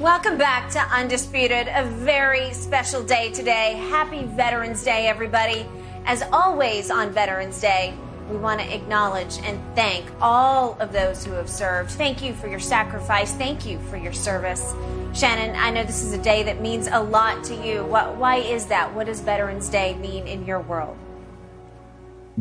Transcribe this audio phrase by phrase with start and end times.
[0.00, 3.72] Welcome back to Undisputed, a very special day today.
[3.88, 5.66] Happy Veterans Day, everybody.
[6.04, 7.94] As always on Veterans Day,
[8.30, 11.92] we want to acknowledge and thank all of those who have served.
[11.92, 13.32] Thank you for your sacrifice.
[13.34, 14.74] Thank you for your service.
[15.14, 17.82] Shannon, I know this is a day that means a lot to you.
[17.86, 18.94] What, why is that?
[18.94, 20.96] What does Veterans Day mean in your world?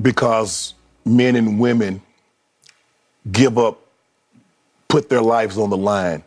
[0.01, 0.73] Because
[1.05, 2.01] men and women
[3.31, 3.79] give up,
[4.89, 6.21] put their lives on the line,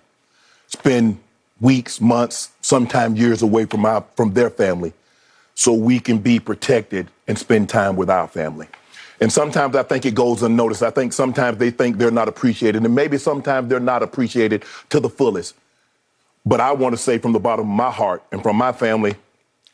[0.69, 1.19] spend
[1.61, 4.93] weeks, months, sometimes years away from our from their family,
[5.55, 8.69] so we can be protected and spend time with our family.
[9.21, 10.83] And sometimes I think it goes unnoticed.
[10.83, 15.01] I think sometimes they think they're not appreciated, and maybe sometimes they're not appreciated to
[15.01, 15.57] the fullest.
[16.47, 19.17] But I want to say from the bottom of my heart and from my family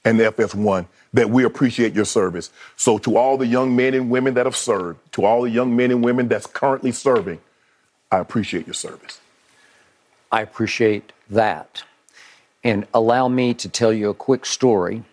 [0.04, 2.50] and the FS1 that we appreciate your service.
[2.76, 5.76] So to all the young men and women that have served, to all the young
[5.76, 7.40] men and women that's currently serving,
[8.10, 9.20] I appreciate your service.
[10.34, 11.84] I appreciate that.
[12.64, 15.04] And allow me to tell you a quick story.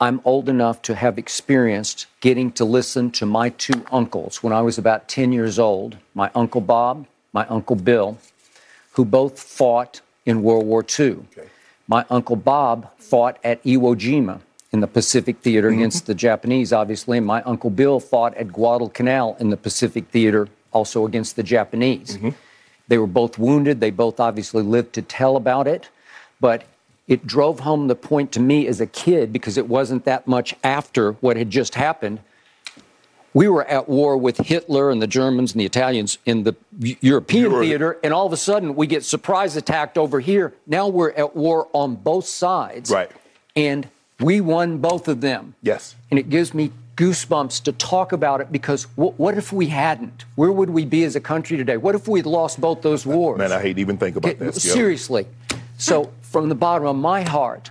[0.00, 4.62] I'm old enough to have experienced getting to listen to my two uncles when I
[4.62, 8.16] was about 10 years old my Uncle Bob, my Uncle Bill,
[8.92, 11.10] who both fought in World War II.
[11.10, 11.48] Okay.
[11.86, 14.40] My Uncle Bob fought at Iwo Jima
[14.72, 15.80] in the Pacific Theater mm-hmm.
[15.80, 17.18] against the Japanese, obviously.
[17.18, 22.16] And my Uncle Bill fought at Guadalcanal in the Pacific Theater, also against the Japanese.
[22.16, 22.30] Mm-hmm.
[22.90, 23.80] They were both wounded.
[23.80, 25.88] They both obviously lived to tell about it.
[26.40, 26.64] But
[27.06, 30.56] it drove home the point to me as a kid because it wasn't that much
[30.64, 32.18] after what had just happened.
[33.32, 36.56] We were at war with Hitler and the Germans and the Italians in the
[37.00, 40.52] European theater, and all of a sudden we get surprise attacked over here.
[40.66, 42.90] Now we're at war on both sides.
[42.90, 43.08] Right.
[43.54, 45.54] And we won both of them.
[45.62, 45.94] Yes.
[46.10, 50.26] And it gives me goosebumps to talk about it because what, what if we hadn't?
[50.34, 51.78] Where would we be as a country today?
[51.78, 53.38] What if we'd lost both those wars?
[53.38, 54.54] Man, I hate to even think about that.
[54.54, 55.26] Seriously.
[55.78, 57.70] So, from the bottom of my heart,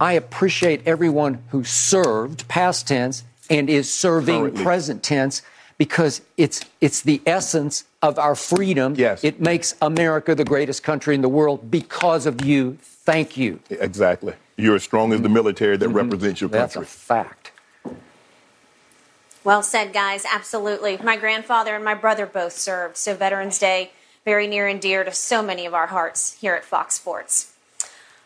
[0.00, 4.64] I appreciate everyone who served, past tense, and is serving, Currently.
[4.64, 5.42] present tense,
[5.76, 8.94] because it's it's the essence of our freedom.
[8.96, 9.22] Yes.
[9.22, 12.78] It makes America the greatest country in the world because of you.
[12.80, 13.60] Thank you.
[13.68, 14.32] Exactly.
[14.56, 15.96] You're as strong as the military that mm-hmm.
[15.96, 16.60] represents your country.
[16.60, 17.51] That's a fact.
[19.44, 20.24] Well said, guys.
[20.30, 20.98] Absolutely.
[20.98, 23.90] My grandfather and my brother both served, so Veterans Day
[24.24, 27.52] very near and dear to so many of our hearts here at Fox Sports.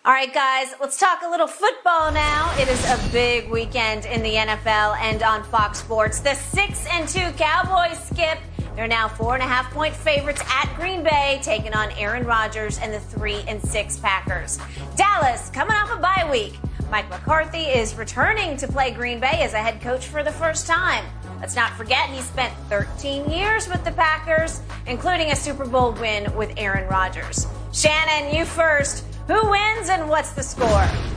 [0.05, 2.55] All right, guys, let's talk a little football now.
[2.60, 6.21] It is a big weekend in the NFL and on Fox Sports.
[6.21, 8.38] The six and two Cowboys skip.
[8.76, 12.78] They're now four and a half point favorites at Green Bay, taking on Aaron Rodgers
[12.78, 14.60] and the three and six Packers.
[14.97, 16.55] Dallas coming off a bye week.
[16.91, 20.66] Mike McCarthy is returning to play Green Bay as a head coach for the first
[20.66, 21.04] time.
[21.41, 26.34] Let's not forget he spent 13 years with the Packers, including a Super Bowl win
[26.36, 27.46] with Aaron Rodgers.
[27.72, 29.04] Shannon, you first.
[29.26, 30.69] Who wins and what's the score?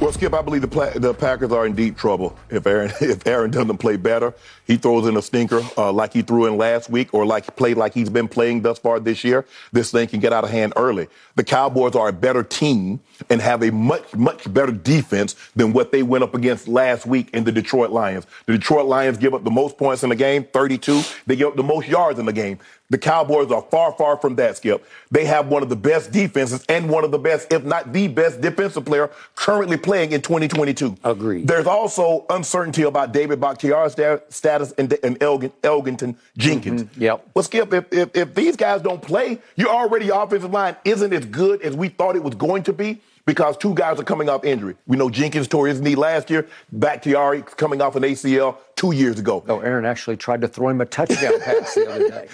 [0.02, 2.36] Well, Skip, I believe the, the Packers are in deep trouble.
[2.50, 4.34] If Aaron if Aaron doesn't play better,
[4.66, 7.78] he throws in a stinker uh, like he threw in last week, or like played
[7.78, 9.46] like he's been playing thus far this year.
[9.74, 11.08] This thing can get out of hand early.
[11.36, 13.00] The Cowboys are a better team
[13.30, 17.30] and have a much much better defense than what they went up against last week
[17.32, 18.26] in the Detroit Lions.
[18.48, 21.04] The Detroit Lions give up the most points in the game, 32.
[21.28, 22.58] They give up the most yards in the game.
[22.90, 24.84] The Cowboys are far, far from that, Skip.
[25.12, 28.08] They have one of the best defenses and one of the best, if not the
[28.08, 30.98] best, defensive player currently playing in 2022.
[31.04, 31.48] Agreed.
[31.48, 33.94] There's also uncertainty about David Bakhtiari's
[34.30, 36.84] status and, and Elgin, Elgton Jenkins.
[36.84, 37.02] Mm-hmm.
[37.04, 37.30] Yep.
[37.36, 41.26] Well, Skip, if, if, if these guys don't play, your already offensive line isn't as
[41.26, 44.44] good as we thought it was going to be because two guys are coming off
[44.44, 44.76] injury.
[44.88, 49.20] We know Jenkins tore his knee last year, Bakhtiari coming off an ACL two years
[49.20, 49.44] ago.
[49.50, 52.28] Oh, Aaron actually tried to throw him a touchdown pass the other day.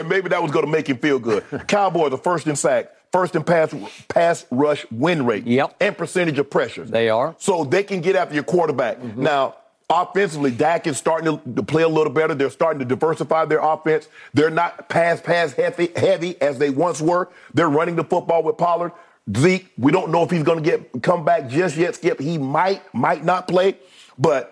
[0.00, 1.44] and maybe that was going to make him feel good.
[1.68, 3.72] Cowboys are first in sack, first in pass
[4.08, 5.76] pass rush win rate Yep.
[5.80, 6.90] and percentage of pressures.
[6.90, 7.36] They are.
[7.38, 8.98] So they can get after your quarterback.
[8.98, 9.22] Mm-hmm.
[9.22, 9.54] Now,
[9.88, 12.34] offensively, Dak is starting to, to play a little better.
[12.34, 14.08] They're starting to diversify their offense.
[14.32, 17.28] They're not pass pass heavy heavy as they once were.
[17.54, 18.90] They're running the football with Pollard.
[19.36, 21.94] Zeke, we don't know if he's going to get come back just yet.
[21.94, 23.76] Skip, he might might not play,
[24.18, 24.50] but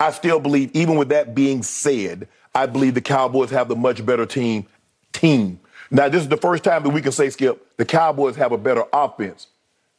[0.00, 4.04] I still believe, even with that being said, I believe the Cowboys have the much
[4.04, 4.66] better team.
[5.12, 5.60] Team.
[5.90, 8.58] Now, this is the first time that we can say, Skip, the Cowboys have a
[8.58, 9.48] better offense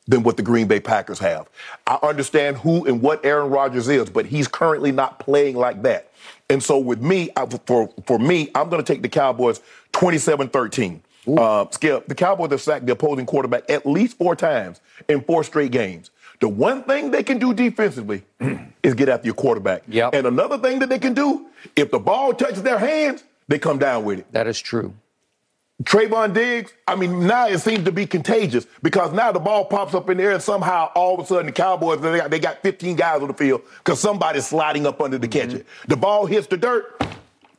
[0.07, 1.49] than what the Green Bay Packers have.
[1.85, 6.11] I understand who and what Aaron Rodgers is, but he's currently not playing like that.
[6.49, 9.61] And so with me, I, for for me, I'm going to take the Cowboys
[9.93, 11.01] 27-13.
[11.37, 15.43] Uh, Skip, the Cowboys have sacked the opposing quarterback at least four times in four
[15.43, 16.10] straight games.
[16.41, 18.23] The one thing they can do defensively
[18.83, 19.83] is get after your quarterback.
[19.87, 20.15] Yep.
[20.15, 21.45] And another thing that they can do,
[21.75, 24.31] if the ball touches their hands, they come down with it.
[24.33, 24.93] That is true.
[25.83, 29.93] Trevon Diggs, I mean, now it seems to be contagious because now the ball pops
[29.93, 32.39] up in the air and somehow all of a sudden the Cowboys, they got, they
[32.39, 35.49] got 15 guys on the field because somebody's sliding up under to mm-hmm.
[35.49, 35.65] catch it.
[35.87, 37.01] The ball hits the dirt,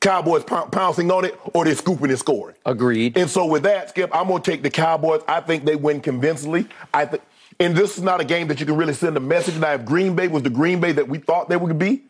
[0.01, 2.57] Cowboys pou- pouncing on it, or they're scooping and scoring.
[2.67, 3.17] Agreed.
[3.17, 5.23] And so with that, Skip, I'm going to take the Cowboys.
[5.27, 6.69] I think they win convincingly.
[6.93, 7.23] I think,
[7.61, 9.57] and this is not a game that you can really send a message.
[9.57, 12.05] Now, if Green Bay was the Green Bay that we thought they would be,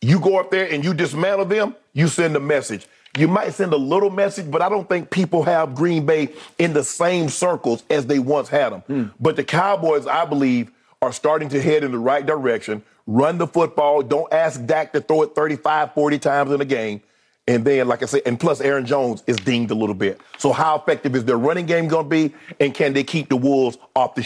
[0.00, 2.86] you go up there and you dismantle them, you send a message.
[3.16, 6.72] You might send a little message, but I don't think people have Green Bay in
[6.72, 8.80] the same circles as they once had them.
[8.82, 9.04] Hmm.
[9.18, 10.70] But the Cowboys, I believe,
[11.02, 12.82] are starting to head in the right direction.
[13.06, 14.02] Run the football.
[14.02, 17.00] Don't ask Dak to throw it 35, 40 times in a game.
[17.48, 20.20] And then, like I said, and plus Aaron Jones is dinged a little bit.
[20.36, 22.34] So how effective is their running game going to be?
[22.60, 24.22] And can they keep the Wolves off the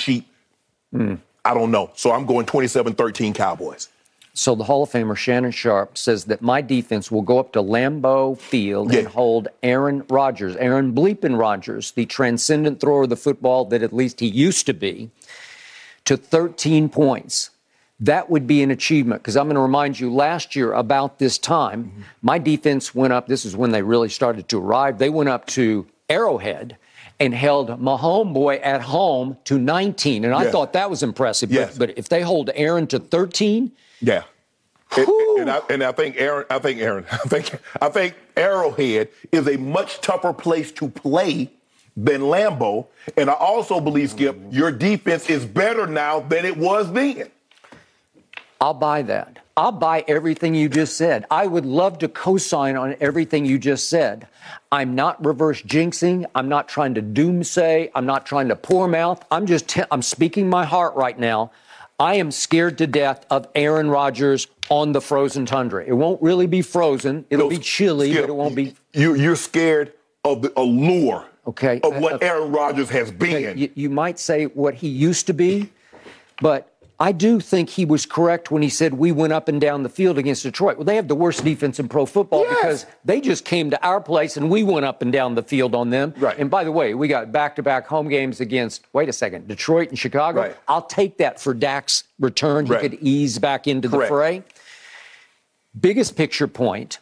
[0.96, 1.18] sheep?
[1.44, 1.90] I don't know.
[1.94, 3.88] So I'm going 27-13 Cowboys.
[4.34, 7.62] So the Hall of Famer Shannon Sharpe says that my defense will go up to
[7.62, 9.00] Lambeau Field Yeah.
[9.00, 13.92] and hold Aaron Rodgers, Aaron Bleepin Rodgers, the transcendent thrower of the football that at
[13.92, 15.10] least he used to be,
[16.06, 17.50] to 13 points.
[18.00, 21.36] That would be an achievement because I'm going to remind you last year about this
[21.38, 23.26] time, my defense went up.
[23.28, 24.96] This is when they really started to arrive.
[24.98, 26.78] They went up to Arrowhead
[27.22, 30.24] and held my homeboy at home to 19.
[30.24, 30.50] And I Yeah.
[30.50, 31.50] thought that was impressive.
[31.50, 31.78] But- Yes.
[31.78, 33.70] but if they hold Aaron to 13,
[34.00, 34.24] Yeah.
[34.96, 35.06] And,
[35.40, 39.46] and I, and I think Aaron, I think Aaron, I think, I think Arrowhead is
[39.48, 41.48] a much tougher place to play
[41.96, 42.86] than Lambeau.
[43.16, 47.28] And I also believe, Skip, your defense is better now than it was then.
[48.62, 49.40] I'll buy that.
[49.56, 51.26] I'll buy everything you just said.
[51.32, 54.28] I would love to co sign on everything you just said.
[54.70, 56.26] I'm not reverse jinxing.
[56.36, 57.90] I'm not trying to doomsay.
[57.92, 59.24] I'm not trying to pour mouth.
[59.32, 61.50] I'm just, te- I'm speaking my heart right now.
[61.98, 65.84] I am scared to death of Aaron Rodgers on the frozen tundra.
[65.84, 67.26] It won't really be frozen.
[67.30, 68.74] It'll be chilly, Skip, but it won't be.
[68.92, 69.92] You, you're scared
[70.24, 73.58] of the allure Okay, of uh, what uh, Aaron Rodgers has been.
[73.58, 75.70] You, you might say what he used to be,
[76.40, 76.71] but
[77.02, 79.88] I do think he was correct when he said we went up and down the
[79.88, 80.76] field against Detroit.
[80.76, 82.54] Well, they have the worst defense in pro football Yes.
[82.60, 85.74] because they just came to our place and we went up and down the field
[85.74, 86.14] on them.
[86.16, 86.38] Right.
[86.38, 89.48] And by the way, we got back to back home games against, wait a second,
[89.48, 90.42] Detroit and Chicago.
[90.42, 90.56] Right.
[90.68, 92.66] I'll take that for Dak's return.
[92.66, 92.80] Right.
[92.82, 94.10] He could ease back into the Correct.
[94.12, 94.42] fray.
[95.78, 96.98] Biggest picture point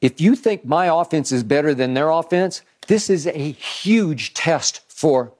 [0.00, 4.80] if you think my offense is better than their offense, this is a huge test
[4.88, 5.32] for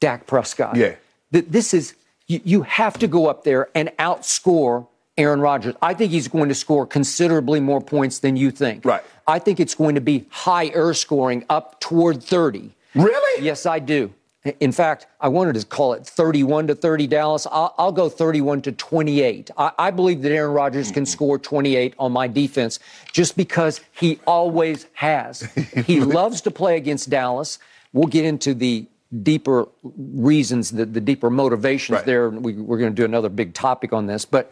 [0.00, 0.76] Dak Prescott.
[0.76, 0.96] Yeah.
[1.32, 1.94] Th- This is,
[2.32, 4.86] you, you have to go up there and outscore
[5.18, 5.74] Aaron Rodgers.
[5.82, 8.84] I think he's going to score considerably more points than you think.
[8.84, 9.02] Right.
[9.26, 12.70] I think it's going to be higher scoring up toward 30.
[12.94, 13.44] Really?
[13.44, 14.12] Yes, I do.
[14.58, 17.46] In fact, I wanted to call it 31 to 30 Dallas.
[17.48, 19.50] I'll, I'll go 31 to 28.
[19.56, 21.10] I, I believe that Aaron Rodgers can mm-hmm.
[21.12, 22.80] score 28 on my defense
[23.12, 25.42] just because he always has.
[25.86, 27.60] he loves to play against Dallas.
[27.92, 28.86] We'll get into the
[29.22, 32.06] deeper reasons, the, the deeper motivations Right.
[32.06, 32.30] there.
[32.30, 34.24] We, we're going to do another big topic on this.
[34.24, 34.50] But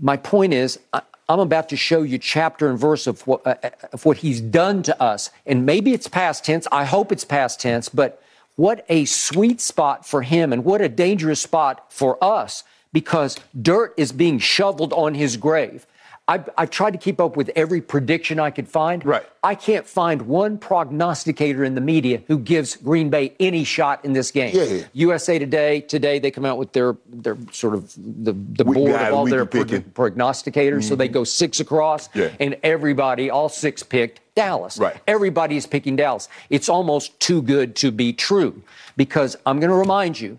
[0.00, 3.54] my point is, I, I'm about to show you chapter and verse of what, uh,
[3.92, 5.30] of what he's done to us.
[5.46, 6.66] And maybe it's past tense.
[6.72, 8.20] I hope it's past tense, but
[8.56, 13.94] what a sweet spot for him and what a dangerous spot for us because dirt
[13.96, 15.86] is being shoveled on his grave.
[16.30, 19.04] I've, I've tried to keep up with every prediction I could find.
[19.04, 19.26] Right.
[19.42, 24.12] I can't find one prognosticator in the media who gives Green Bay any shot in
[24.12, 24.54] this game.
[24.54, 24.84] Yeah.
[24.92, 28.92] USA Today, today they come out with their, their sort of the, the Week board
[28.92, 30.84] of all their prog- prognosticators.
[30.84, 32.18] So they go six across, Mm-hmm.
[32.20, 32.30] Yeah.
[32.38, 34.78] and everybody, all six picked Dallas.
[34.78, 34.96] Right.
[35.08, 36.28] Everybody is picking Dallas.
[36.48, 38.62] It's almost too good to be true
[38.96, 40.38] because I'm going to remind you.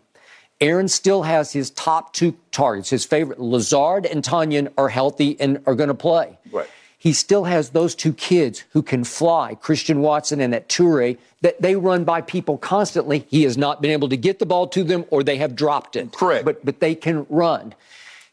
[0.61, 2.91] Aaron still has his top two targets.
[2.91, 6.37] His favorite, Lazard and Tonyan, are healthy and are going to play.
[6.51, 6.67] Right.
[6.99, 11.59] he still has those two kids who can fly, Christian Watson and that Toure, that
[11.59, 13.25] they run by people constantly.
[13.27, 15.95] He has not been able to get the ball to them or they have dropped
[15.95, 16.11] it.
[16.11, 16.45] Correct.
[16.45, 17.73] But, but they can run.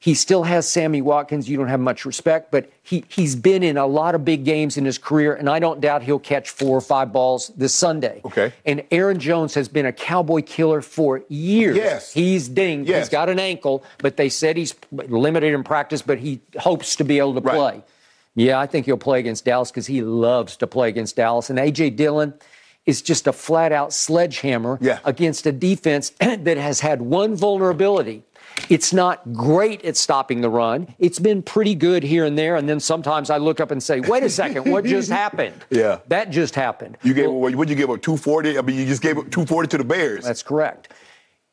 [0.00, 1.48] He still has Sammy Watkins.
[1.48, 4.76] You don't have much respect, but he, he's been in a lot of big games
[4.76, 8.20] in his career, and I don't doubt he'll catch four or five balls this Sunday.
[8.24, 8.52] Okay.
[8.64, 11.76] And Aaron Jones has been a cowboy killer for years.
[11.76, 12.12] Yes.
[12.12, 12.88] He's dinged.
[12.88, 13.06] Yes.
[13.06, 17.04] He's got an ankle, but they said he's limited in practice, but he hopes to
[17.04, 17.56] be able to Right.
[17.56, 17.82] play.
[18.36, 21.50] Yeah, I think he'll play against Dallas because he loves to play against Dallas.
[21.50, 21.90] And A.J.
[21.90, 22.34] Dillon
[22.86, 25.00] is just a flat out sledgehammer Yeah.
[25.04, 28.22] against a defense that has had one vulnerability.
[28.68, 30.94] It's not great at stopping the run.
[30.98, 32.56] It's been pretty good here and there.
[32.56, 35.64] And then sometimes I look up and say, wait a second, what just happened?
[35.70, 36.00] Yeah.
[36.08, 36.98] That just happened.
[37.02, 38.58] You gave Well, what you give up 240?
[38.58, 40.24] I mean, you just gave up 240 to the Bears.
[40.24, 40.92] That's correct.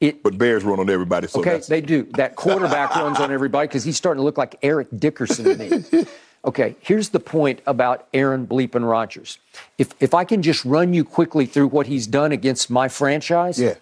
[0.02, 2.04] It, but Bears run on everybody, so Okay, that's they do.
[2.16, 6.06] That quarterback runs on everybody because he's starting to look like Eric Dickerson to me.
[6.46, 9.40] Okay, here's the point about Aaron Bleepin Rodgers.
[9.80, 13.60] If if I can just run you quickly through what he's done against my franchise,
[13.60, 13.76] yeah.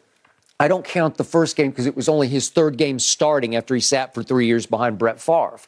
[0.59, 3.73] I don't count the first game because it was only his third game starting after
[3.73, 5.59] he sat for three years behind Brett Favre.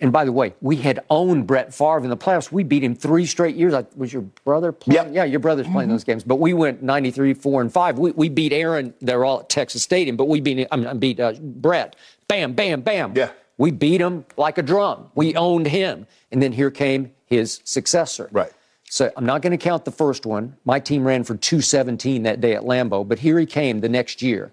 [0.00, 2.50] And by the way, we had owned Brett Favre in the playoffs.
[2.50, 3.74] We beat him three straight years.
[3.74, 4.96] I, was your brother playing?
[4.96, 5.14] Yep.
[5.14, 6.24] Yeah, your brother's playing those games.
[6.24, 7.98] But we went 93, 4, and 5.
[7.98, 8.92] We, we beat Aaron.
[9.00, 11.96] They're all at Texas Stadium, but we beat, I mean, beat uh, Brett.
[12.26, 13.14] Bam, bam, bam.
[13.16, 13.30] Yeah.
[13.56, 15.10] We beat him like a drum.
[15.14, 16.06] We owned him.
[16.32, 18.28] And then here came his successor.
[18.32, 18.52] Right.
[18.94, 20.56] So I'm not going to count the first one.
[20.64, 24.22] My team ran for 217 that day at Lambeau, but here he came the next
[24.22, 24.52] year.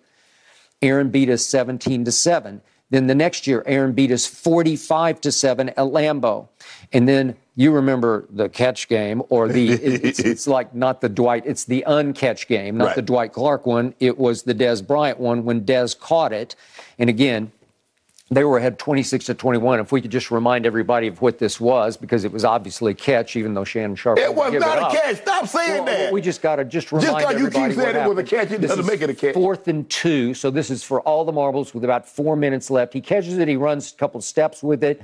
[0.82, 2.60] Aaron beat us 17 to 7.
[2.90, 6.48] Then the next year, Aaron beat us 45 to 7 at Lambeau.
[6.92, 11.44] And then you remember the catch game, or the, it's, it's like not the Dwight,
[11.46, 12.96] it's the uncatch game, not Right.
[12.96, 13.94] the Dwight Clark one.
[14.00, 16.56] It was the Dez Bryant one when Dez caught it.
[16.98, 17.52] And again,
[18.32, 19.82] they were ahead 26 to 21.
[19.82, 22.96] If we could just remind everybody of what this was, because it was obviously a
[22.96, 24.20] catch, even though Shannon Sharpe.
[24.20, 24.94] It was not a up.
[24.94, 25.18] catch.
[25.18, 26.14] Stop saying Well, that.
[26.14, 28.52] We just got to just remind because you keep everybody saying it was a catch,
[28.52, 29.34] it doesn't make it a catch.
[29.34, 30.34] Fourth and two.
[30.34, 32.94] So this is for all the marbles with about four minutes left.
[32.94, 33.50] He catches it.
[33.50, 35.02] He runs a couple steps with it.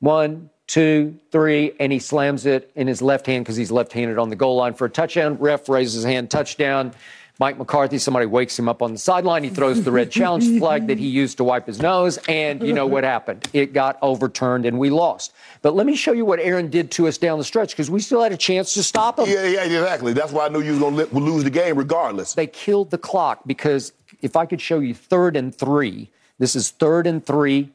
[0.00, 4.28] One, two, three, and he slams it in his left hand because he's left-handed on
[4.28, 5.36] the goal line for a touchdown.
[5.38, 6.92] Ref raises his hand, touchdown.
[7.40, 9.42] Mike McCarthy, somebody wakes him up on the sideline.
[9.42, 12.74] He throws the red challenge flag that he used to wipe his nose, and you
[12.74, 13.48] know what happened?
[13.54, 15.32] It got overturned and we lost.
[15.62, 18.00] But let me show you what Aaron did to us down the stretch because we
[18.00, 19.26] still had a chance to stop him.
[19.26, 20.12] yeah, yeah, exactly.
[20.12, 22.34] That's why I knew you was gonna lose the game regardless.
[22.34, 26.68] They killed the clock because if I could show you third and three, this is
[26.70, 27.70] third and three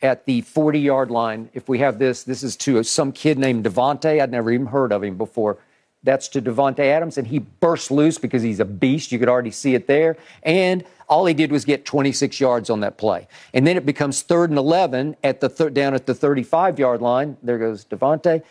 [0.00, 1.50] at the 40 yard line.
[1.52, 4.18] If we have this, this is to some kid named Davante.
[4.18, 5.58] I'd never even heard of him before.
[6.02, 9.12] That's to Davante Adams, and he burst loose because he's a beast.
[9.12, 10.16] You could already see it there.
[10.42, 13.28] And all he did was get 26 yards on that play.
[13.52, 17.02] And then it becomes third and 11 at the thir- down at the 35 yard
[17.02, 17.36] line.
[17.42, 18.42] There goes Davante.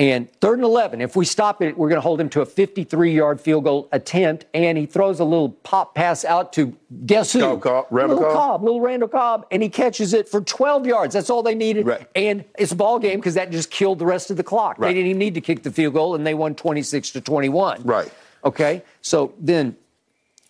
[0.00, 2.46] And third and 11, if we stop it, we're going to hold him to a
[2.46, 4.46] 53 yard field goal attempt.
[4.54, 7.40] And he throws a little pop pass out to guess who?
[7.40, 8.50] Cobb, Cobb, Randall little Cobb.
[8.52, 9.46] Cobb, little Randall Cobb.
[9.50, 11.12] And he catches it for 12 yards.
[11.12, 11.86] That's all they needed.
[11.86, 12.08] Right.
[12.16, 14.78] And it's a ball game because that just killed the rest of the clock.
[14.78, 14.88] Right.
[14.88, 17.82] They didn't even need to kick the field goal, and they won 26 to 21.
[17.82, 18.10] Right.
[18.42, 18.82] Okay.
[19.02, 19.76] So then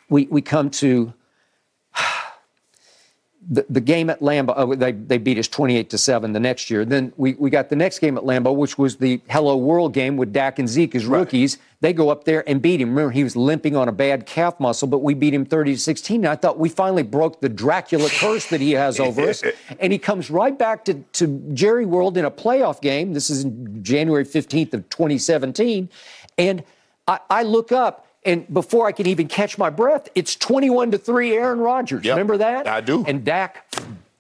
[0.09, 1.13] we, we come to
[3.53, 6.71] the, the game at Lambeau, oh, they, they beat us 28 to 7 the next
[6.71, 6.85] year.
[6.85, 10.17] Then we, we got the next game at Lambeau, which was the Hello World game
[10.17, 11.59] with Dak and Zeke as rookies.
[11.81, 12.91] They go up there and beat him.
[12.91, 15.81] Remember, he was limping on a bad calf muscle, but we beat him 30 to
[15.81, 16.21] 16.
[16.21, 19.43] And I thought we finally broke the Dracula curse that he has over us.
[19.81, 23.15] And he comes right back to, to Jerry World in a playoff game.
[23.15, 25.89] This is in January 15th of 2017.
[26.39, 26.63] And
[27.09, 30.99] I, I look up, and before I can even catch my breath, it's 21 to
[30.99, 32.05] 3 Aaron Rodgers.
[32.05, 32.67] Yep, Remember that?
[32.67, 33.05] I do.
[33.07, 33.67] And Dak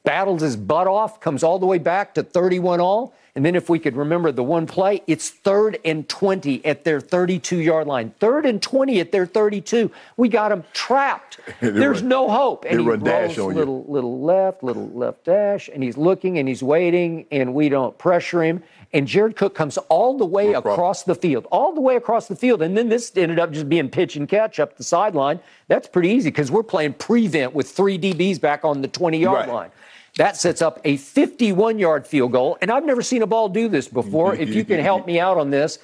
[0.04, 3.14] battles his butt off, comes all the way back to 31 all.
[3.36, 7.00] And then if we could remember the one play, it's third and 20 at their
[7.00, 8.12] 32 yard line.
[8.18, 9.90] Third and 20 at their 32.
[10.16, 11.38] We got him trapped.
[11.60, 12.64] There's run- no hope.
[12.68, 13.58] And he run dash rolls on you.
[13.60, 17.96] little, little left, little left dash, and he's looking and he's waiting, and we don't
[17.98, 18.64] pressure him.
[18.92, 22.26] And Jared Cook comes all the way Across- across the field, all the way across
[22.26, 22.60] the field.
[22.60, 25.38] And then this ended up just being pitch and catch up the sideline.
[25.68, 29.46] That's pretty easy because we're playing prevent with three DBs back on the 20 yard
[29.46, 29.54] Right.
[29.54, 29.70] line.
[30.16, 32.58] That sets up a 51 yard field goal.
[32.60, 34.34] And I've never seen a ball do this before.
[34.44, 35.78] if you can help me out on this,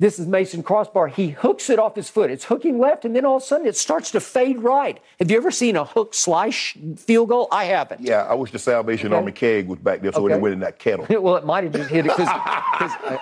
[0.00, 1.08] this is Mason Crossbar.
[1.08, 2.30] He hooks it off his foot.
[2.30, 4.98] It's hooking left, and then all of a sudden it starts to fade right.
[5.18, 7.46] Have you ever seen a hook slice field goal?
[7.52, 8.00] I haven't.
[8.00, 9.16] Yeah, I wish the Salvation Okay.
[9.16, 10.34] Army keg was back there so Okay.
[10.34, 11.06] they went in that kettle.
[11.20, 12.28] Well, it might have just hit it because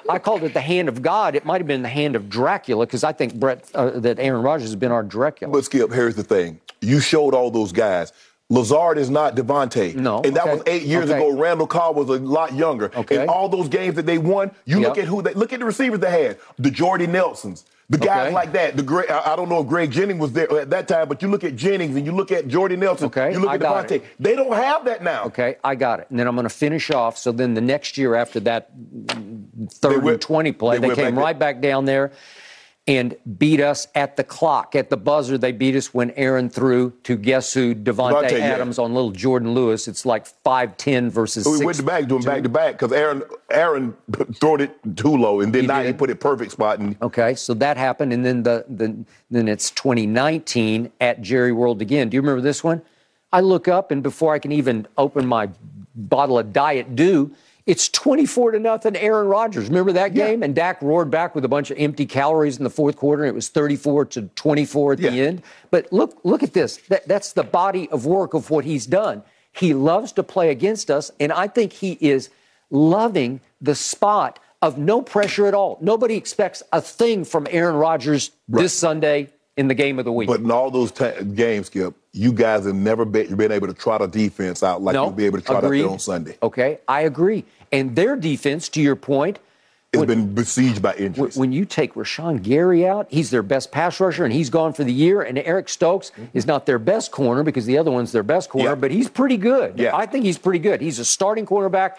[0.08, 1.34] I called it the hand of God.
[1.34, 4.42] It might have been the hand of Dracula because I think Brett uh, that Aaron
[4.42, 5.52] Rodgers has been our Dracula.
[5.52, 6.60] But Skip, here's the thing.
[6.80, 8.12] You showed all those guys.
[8.50, 9.94] Lazard is not Davante.
[9.94, 11.18] No, And that okay, was eight years okay.
[11.18, 11.36] ago.
[11.38, 12.90] Randall Cobb was a lot younger.
[12.96, 13.18] Okay.
[13.18, 15.66] And all those games that they won, you look at who they look at the
[15.66, 16.38] receivers they had.
[16.58, 17.64] The Jordy Nelsons.
[17.90, 18.34] The guys Okay.
[18.34, 18.76] like that.
[18.76, 21.28] The great I don't know if Greg Jennings was there at that time, but you
[21.28, 23.06] look at Jennings and you look at Jordy Nelson.
[23.06, 24.04] Okay, You look I at it.
[24.20, 25.24] They don't have that now.
[25.24, 26.06] Okay, I got it.
[26.10, 27.16] And then I'm going to finish off.
[27.16, 28.70] So then the next year after that
[29.70, 32.12] third went- and 20 play, they they, came back right back down there
[32.88, 35.36] and beat us at the clock, at the buzzer.
[35.36, 37.74] They beat us when Aaron threw to guess who?
[37.74, 38.46] Davante Davante, yeah.
[38.46, 39.86] Adams on little Jourdan Lewis.
[39.86, 42.92] It's like 5'10 versus So we 6 went to back doing back to back because
[42.92, 43.94] Aaron Aaron
[44.40, 47.34] threw it too low and then He now he put it perfect spot and Okay,
[47.34, 52.08] so that happened, and then the, the then it's 2019 at Jerry World again.
[52.08, 52.80] Do you remember this one?
[53.30, 55.50] I look up, and before I can even open my
[55.94, 57.34] bottle of Diet Dew,
[57.68, 58.96] it's 24 to nothing.
[58.96, 59.68] Aaron Rodgers.
[59.68, 60.42] Remember that game?
[60.42, 63.24] And Dak roared back with a bunch of empty calories in the fourth quarter.
[63.24, 65.42] And it was 34 to 24 at the end.
[65.70, 66.78] But look, look at this.
[66.88, 69.22] That, that's the body of work of what he's done.
[69.52, 72.30] He loves to play against us, and I think he is
[72.70, 75.78] loving the spot of no pressure at all.
[75.80, 80.28] Nobody expects a thing from Aaron Rodgers this Sunday in the game of the week.
[80.28, 83.74] But in all those ta games, Skip, you guys have never been, been able to
[83.74, 85.80] trot a defense out like no, you'll be able to trot agreed.
[85.80, 86.38] out there on Sunday.
[86.42, 87.44] Okay, I agree.
[87.72, 89.38] And their defense, to your point,
[89.92, 91.36] It's been besieged by injuries.
[91.36, 94.84] when you take Rashan Gary out, he's their best pass rusher and he's gone for
[94.84, 95.22] the year.
[95.22, 96.24] And Eric Stokes mm-hmm.
[96.36, 98.74] is not their best corner because the other one's their best corner, Yeah.
[98.74, 99.78] but he's pretty good.
[99.78, 99.96] Yeah.
[99.96, 100.80] I think he's pretty good.
[100.80, 101.96] He's a starting cornerback.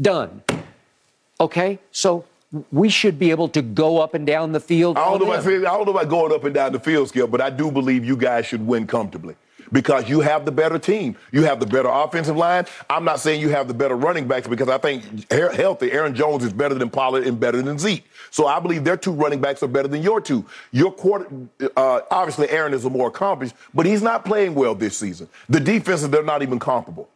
[0.00, 0.42] Done.
[1.40, 2.24] Okay, so
[2.70, 4.96] we should be able to go up and down the field.
[4.96, 5.46] I don't, know about.
[5.46, 8.04] I don't know about going up and down the field, Skip, but I do believe
[8.04, 9.34] you guys should win comfortably
[9.74, 11.16] because you have the better team.
[11.32, 12.64] You have the better offensive line.
[12.88, 16.44] I'm not saying you have the better running backs because I think healthy Aaron Jones
[16.44, 18.04] is better than Pollard and better than Zeke.
[18.30, 20.46] So I believe their two running backs are better than your two.
[20.70, 21.26] Your quarter,
[21.76, 25.28] uh, obviously Aaron is a more accomplished, but he's not playing well this season.
[25.48, 27.08] The defenses they're not even comparable.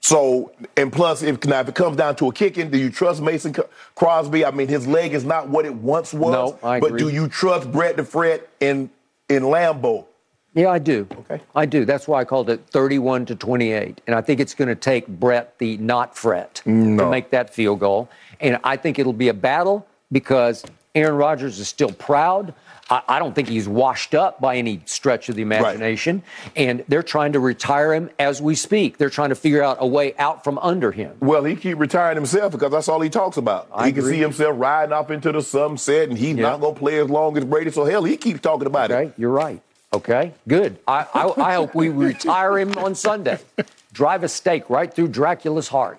[0.00, 3.22] So, and plus, if now if it comes down to a kicking, do you trust
[3.22, 3.56] Mason
[3.94, 4.44] Crosby?
[4.44, 6.32] I mean, his leg is not what it once was.
[6.32, 6.90] No, I agree.
[6.90, 8.90] but do you trust Brett DeFred in
[9.30, 10.04] in Lambeau?
[10.56, 11.06] Yeah, I do.
[11.20, 11.40] Okay.
[11.54, 11.84] I do.
[11.84, 14.00] That's why I called it 31 to 28.
[14.06, 17.80] And I think it's going to take Brett the not fret to make that field
[17.80, 18.08] goal.
[18.40, 22.54] And I think it'll be a battle because Aaron Rodgers is still proud.
[22.88, 26.22] I, I don't think he's washed up by any stretch of the imagination.
[26.44, 26.52] Right.
[26.56, 28.96] And they're trying to retire him as we speak.
[28.96, 31.16] They're trying to figure out a way out from under him.
[31.20, 33.68] Well, he keep retiring himself because that's all he talks about.
[33.74, 36.42] I he can see himself riding off into the sunset, and he's Yeah.
[36.50, 37.70] not going to play as long as Brady.
[37.72, 39.14] So hell, he keeps talking about Okay, it.
[39.18, 39.60] you're right.
[39.92, 40.78] Okay, good.
[40.86, 43.38] I, I, I hope we retire him on Sunday.
[43.92, 45.98] Drive a stake right through Dracula's heart.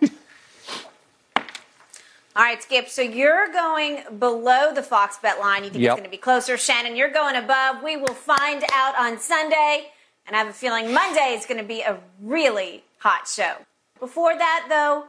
[1.35, 2.89] All right, Skip.
[2.89, 5.63] So you're going below the Fox bet line.
[5.63, 5.91] You think Yep.
[5.93, 6.57] it's going to be closer.
[6.57, 7.81] Shannon, you're going above.
[7.81, 9.87] We will find out on Sunday.
[10.27, 13.53] And I have a feeling Monday is going to be a really hot show.
[13.99, 15.05] Before that, though,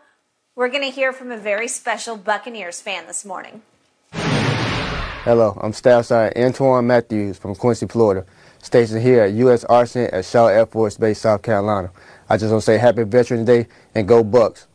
[0.56, 3.60] we're going to hear from a very special Buccaneers fan this morning.
[4.12, 8.24] Hello, I'm Staff Sergeant Antoine Matthews from Quincy, Florida,
[8.60, 9.64] stationed here at U.S.
[9.64, 11.90] Arsenal at Shaw Air Force Base, South Carolina.
[12.28, 14.66] I just want to say Happy Veterans Day and go Bucs.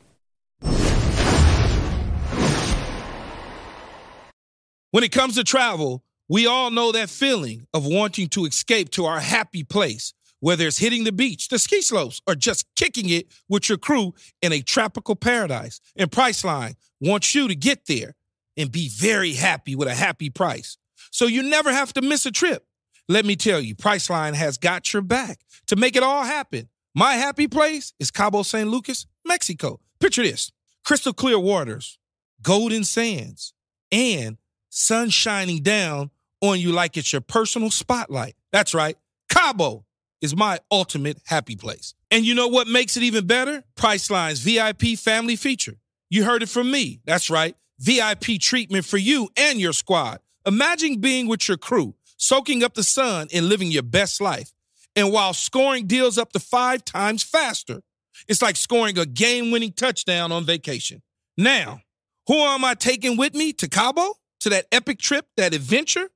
[4.92, 9.06] When it comes to travel, we all know that feeling of wanting to escape to
[9.06, 13.28] our happy place, whether it's hitting the beach, the ski slopes, or just kicking it
[13.50, 15.82] with your crew in a tropical paradise.
[15.96, 18.16] And Priceline wants you to get there
[18.56, 20.78] and be very happy with a happy price.
[21.12, 22.66] So you never have to miss a trip.
[23.10, 26.70] Let me tell you, Priceline has got your back to make it all happen.
[26.96, 29.80] My happy place is Cabo San Lucas, Mexico.
[30.00, 30.52] Picture this
[30.86, 31.98] crystal clear waters,
[32.42, 33.54] golden sands,
[33.92, 34.38] and
[34.70, 36.12] sun shining down
[36.42, 38.36] on you like it's your personal spotlight.
[38.52, 38.98] That's right.
[39.30, 39.86] Cabo
[40.22, 41.94] is my ultimate happy place.
[42.12, 43.64] And you know what makes it even better?
[43.76, 45.76] Priceline's VIP family feature.
[46.10, 47.02] You heard it from me.
[47.06, 47.56] That's right.
[47.80, 50.20] VIP treatment for you and your squad.
[50.46, 54.52] Imagine being with your crew, soaking up the sun and living your best life.
[54.96, 57.82] And while scoring deals up to five times faster,
[58.28, 61.02] it's like scoring a game winning touchdown on vacation.
[61.38, 61.82] Now,
[62.28, 64.16] who am I taking with me to Cabo?
[64.42, 66.10] To that epic trip, that adventure?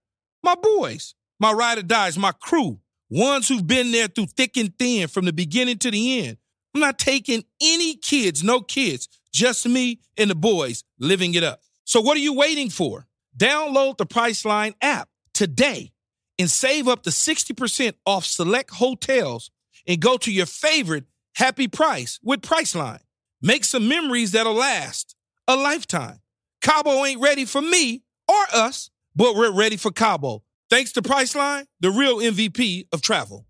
[0.43, 2.79] My boys, my ride or dies, my crew,
[3.09, 6.37] ones who've been there through thick and thin from the beginning to the end.
[6.73, 11.61] I'm not taking any kids, no kids, just me and the boys living it up.
[11.85, 13.07] So what are you waiting for?
[13.37, 15.91] Download the Priceline app today
[16.39, 19.51] and save up to 60% off select hotels
[19.87, 23.01] and go to your favorite happy price with Priceline.
[23.39, 25.15] Make some memories that'll last
[25.47, 26.21] a lifetime.
[26.61, 30.43] Cabo ain't ready for me or us, but we're ready for Cabo.
[30.71, 33.45] Thanks to Priceline, the real MVP of travel.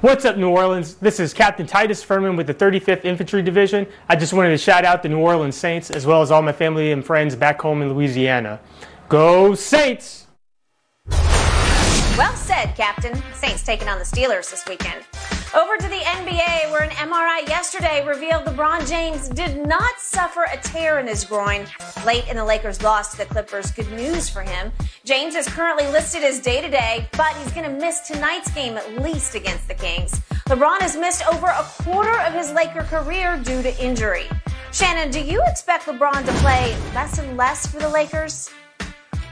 [0.00, 0.94] What's up, New Orleans?
[0.94, 3.84] This is Captain Titus Furman with the 35th Infantry Division.
[4.08, 6.52] I just wanted to shout out the New Orleans Saints as well as all my
[6.52, 8.60] family and friends back home in Louisiana.
[9.08, 10.26] Go Saints!
[11.08, 13.14] Well said, Captain.
[13.32, 15.02] Saints taking on the Steelers this weekend.
[15.56, 20.58] Over to the NBA, where an MRI yesterday revealed LeBron James did not suffer a
[20.58, 21.64] tear in his groin.
[22.04, 24.70] Late in the Lakers' loss to the Clippers, good news for him.
[25.06, 28.76] James is currently listed as day to day, but he's going to miss tonight's game
[28.76, 30.20] at least against the Kings.
[30.48, 34.26] LeBron has missed over a quarter of his Laker career due to injury.
[34.70, 38.50] Shannon, do you expect LeBron to play less and less for the Lakers?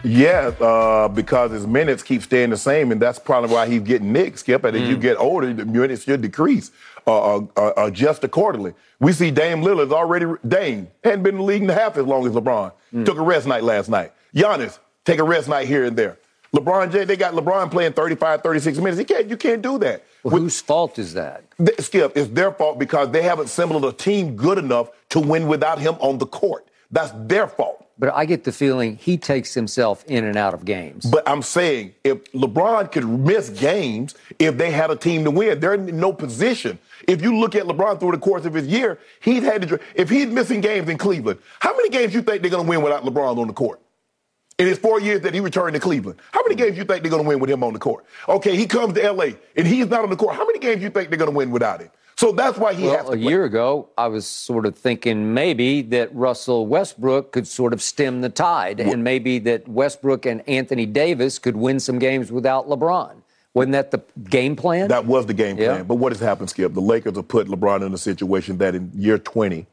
[0.05, 4.13] Yeah, uh, because his minutes keep staying the same, and that's probably why he's getting
[4.13, 4.65] nicked, Skip.
[4.65, 6.71] And as you get older, the minutes should decrease,
[7.07, 8.75] uh, uh, uh, adjust accordingly.
[9.01, 12.27] We see Dame Lillard's already, Dame, hadn't been in the league in half as long
[12.27, 12.73] as LeBron.
[13.05, 14.13] Took a rest night last night.
[14.35, 16.19] Giannis, take a rest night here and there.
[16.55, 18.99] LeBron James, they got LeBron playing 35, 36 minutes.
[18.99, 20.05] He can't, you can't do that.
[20.23, 21.45] Well, whose fault is that?
[21.59, 25.49] Th- Skip, it's their fault because they haven't assembled a team good enough to win
[25.49, 26.67] without him on the court.
[26.91, 27.76] That's their fault.
[27.99, 31.07] But I get the feeling he takes himself in and out of games.
[31.07, 35.61] But I'm saying if LeBron could miss games if they had a team to win,
[35.61, 36.79] they're in no position.
[37.09, 39.81] If you look at LeBron through the course of his year, he's had to.
[39.95, 42.83] If he's missing games in Cleveland, how many games you think they're going to win
[42.83, 43.81] without LeBron on the court?
[44.59, 47.11] In his four years that he returned to Cleveland, how many games you think they're
[47.11, 48.07] going to win with him on the court?
[48.29, 50.35] Okay, he comes to LA and he's not on the court.
[50.35, 51.91] How many games you think they're going to win without him?
[52.17, 53.13] So that's why he well, has to.
[53.13, 53.29] a play.
[53.29, 58.23] year ago, I was sort of thinking maybe that Russell Westbrook could sort of stem
[58.23, 63.17] the tide, and maybe that Westbrook and Anthony Davis could win some games without LeBron.
[63.53, 64.89] Wasn't that the game plan?
[64.89, 65.69] That was the game Yeah.
[65.75, 65.85] plan.
[65.85, 66.73] But what has happened, Skip?
[66.73, 69.67] The Lakers have put LeBron in a situation that in year 20,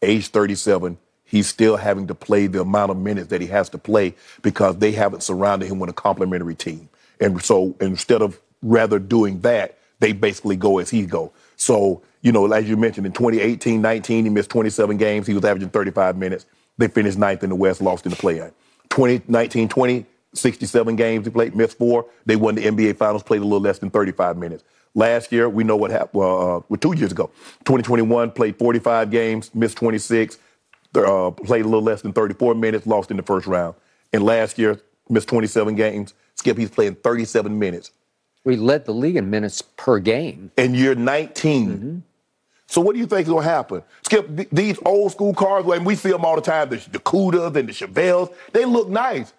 [0.00, 3.78] age 37, he's still having to play the amount of minutes that he has to
[3.78, 6.88] play because they haven't surrounded him with a complementary team.
[7.20, 11.30] And so instead of rather doing that, they basically go as he go.
[11.60, 15.26] So, you know, as you mentioned, in 2018, 19, he missed 27 games.
[15.26, 16.46] He was averaging 35 minutes.
[16.78, 18.50] They finished ninth in the West, lost in the play-in.
[18.88, 22.06] 2019, 20, 67 games he played, missed four.
[22.24, 24.64] They won the NBA Finals, played a little less than 35 minutes.
[24.94, 26.14] Last year, we know what happened.
[26.14, 27.26] Well, uh, well, two years ago,
[27.66, 30.38] 2021, played 45 games, missed 26,
[30.94, 33.74] uh, played a little less than 34 minutes, lost in the first round.
[34.14, 36.14] And last year, missed 27 games.
[36.36, 37.90] Skip, he's playing 37 minutes.
[38.44, 40.50] We led the league in minutes per game.
[40.56, 41.68] And you're 19.
[41.68, 41.98] Mm-hmm.
[42.66, 43.82] So what do you think is going to happen?
[44.02, 47.00] Skip, th- these old school cars, and we see them all the time, the, the
[47.00, 49.32] Cudas and the Chevelles, they look nice.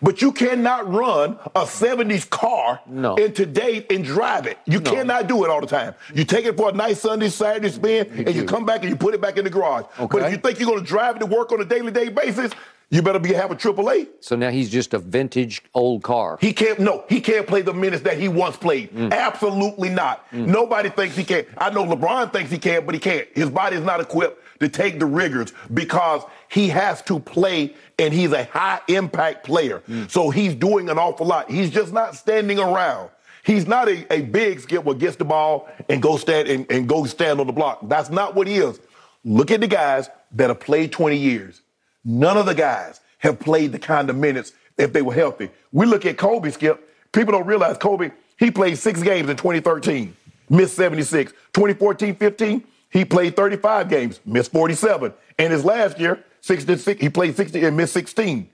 [0.00, 3.16] But you cannot run a 70s car No.
[3.16, 4.56] in today and drive it.
[4.64, 5.94] You cannot do it all the time.
[6.14, 8.96] You take it for a nice Sunday, Saturday spin, and you come back and you
[8.96, 9.86] put it back in the garage.
[9.98, 12.10] But if you think you're going to drive it to work on a daily day
[12.10, 12.52] basis,
[12.90, 14.06] you better be have a triple A.
[14.20, 16.38] So now he's just a vintage old car.
[16.40, 16.78] He can't.
[16.78, 18.90] No, he can't play the minutes that he once played.
[18.92, 19.12] Mm.
[19.12, 20.28] Absolutely not.
[20.30, 20.46] Mm.
[20.46, 21.44] Nobody thinks he can.
[21.58, 23.28] I know LeBron thinks he can, but he can't.
[23.34, 28.14] His body is not equipped to take the rigors because he has to play, and
[28.14, 29.82] he's a high impact player.
[29.88, 30.10] Mm.
[30.10, 31.50] So he's doing an awful lot.
[31.50, 33.10] He's just not standing around.
[33.44, 36.88] He's not a, a big skip where gets the ball and go stand and, and
[36.88, 37.80] go stand on the block.
[37.82, 38.80] That's not what he is.
[39.24, 41.62] Look at the guys that have played 20 years.
[42.08, 45.50] None of the guys have played the kind of minutes if they were healthy.
[45.72, 46.88] We look at Kobe, Skip.
[47.12, 50.16] People don't realize Kobe, he played six games in 2013,
[50.48, 51.32] missed 76.
[51.52, 55.12] 2014 15, he played 35 games, missed 47.
[55.38, 58.48] And his last year, 66, he played 60 and missed 16.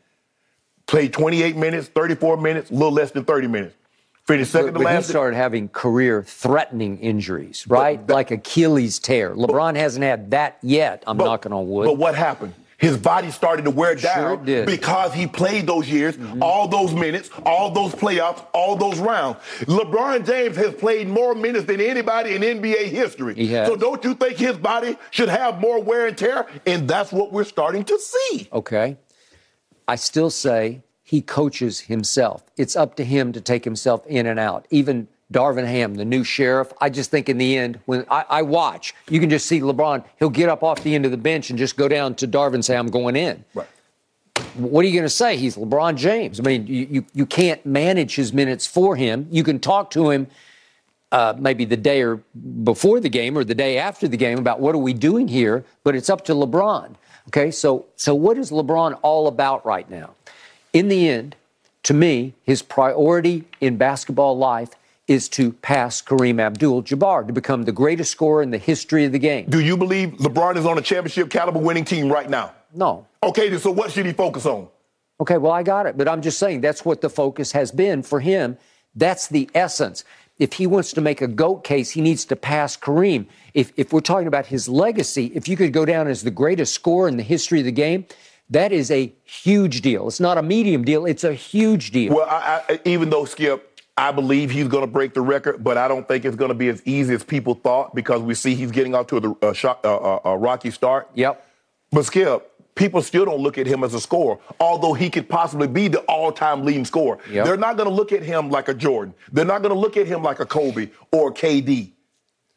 [0.87, 3.77] Played 28 minutes, 34 minutes, a little less than 30 minutes.
[4.25, 5.09] Finished second But, to but he last.
[5.09, 8.05] started having career-threatening injuries, right?
[8.09, 9.35] like Achilles tear.
[9.35, 11.05] LeBron hasn't had that yet.
[11.07, 11.85] I'm knocking on wood.
[11.85, 12.55] But what happened?
[12.79, 14.45] His body started to wear down.
[14.45, 14.67] Mm-hmm.
[14.67, 19.39] because he played those years, all those minutes, all those playoffs, all those rounds.
[19.61, 23.35] LeBron James has played more minutes than anybody in NBA history.
[23.35, 23.69] He has.
[23.69, 26.47] So don't you think his body should have more wear and tear?
[26.67, 28.49] And that's what we're starting to see.
[28.53, 28.97] Okay.
[29.87, 32.45] I still say he coaches himself.
[32.57, 34.67] It's up to him to take himself in and out.
[34.71, 38.43] Even Darvin Ham, the new sheriff, I just think in the end, when I, I
[38.43, 41.51] watch, you can just see LeBron, he'll get up off the end of the bench
[41.51, 43.45] and just go down to Darvin and say, I'm going in.
[43.55, 43.67] Right.
[44.55, 45.37] What are you going to say?
[45.37, 46.39] He's LeBron James.
[46.39, 49.27] I mean, you, you, you can't manage his minutes for him.
[49.31, 50.29] You can talk to him
[51.11, 52.17] uh, maybe the day or
[52.65, 55.65] before the game or the day after the game about what are we doing here,
[55.85, 56.95] but it's up to LeBron.
[57.29, 60.15] Okay, so so what is LeBron all about right now?
[60.73, 61.37] In the end,
[61.85, 64.71] to me, his priority in basketball life
[65.07, 69.19] is to pass Kareem Abdul-Jabbar to become the greatest scorer in the history of the
[69.19, 69.47] game.
[69.49, 72.55] Do you believe LeBron is on a championship caliber winning team right now?
[72.73, 73.07] No.
[73.23, 74.69] Okay, then so what should he focus on?
[75.21, 75.97] Okay, well, I got it.
[75.97, 78.57] But I'm just saying that's what the focus has been for him.
[78.95, 80.05] That's the essence.
[80.39, 83.27] if he wants to make a GOAT case, he needs to pass Kareem.
[83.55, 86.75] If, if we're talking about his legacy, if you could go down as the greatest
[86.75, 88.07] scorer in the history of the game,
[88.51, 90.09] that is a huge deal.
[90.09, 92.15] It's not a medium deal, it's a huge deal.
[92.15, 95.79] Well, I, I, even though Skip, I believe he's going to break the record, but
[95.79, 98.55] I don't think it's going to be as easy as people thought because we see
[98.55, 101.09] he's getting off to a, a, a, a rocky start.
[101.15, 101.47] Yep.
[101.93, 105.69] But Skip, people still don't look at him as a scorer, although he could possibly
[105.69, 107.19] be the all-time leading scorer.
[107.31, 107.45] Yep.
[107.47, 109.15] They're not going to look at him like a Jordan.
[109.31, 111.93] They're not going to look at him like a Kobe or a KD.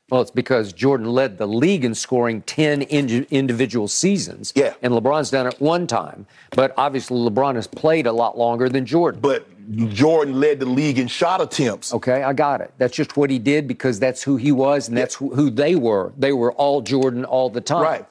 [0.09, 4.53] Well, it's because Jordan led the league in scoring 10 in- individual seasons.
[4.55, 4.73] Yeah.
[4.81, 6.27] And LeBron's done it one time.
[6.51, 9.19] But obviously, LeBron has played a lot longer than Jordan.
[9.19, 9.45] But
[9.89, 11.93] Jordan led the league in shot attempts.
[11.93, 12.73] Okay, I got it.
[12.77, 16.13] That's just what he did because that's who he was and that's who they were.
[16.17, 17.83] They were all Jordan all the time.
[17.83, 18.05] Right.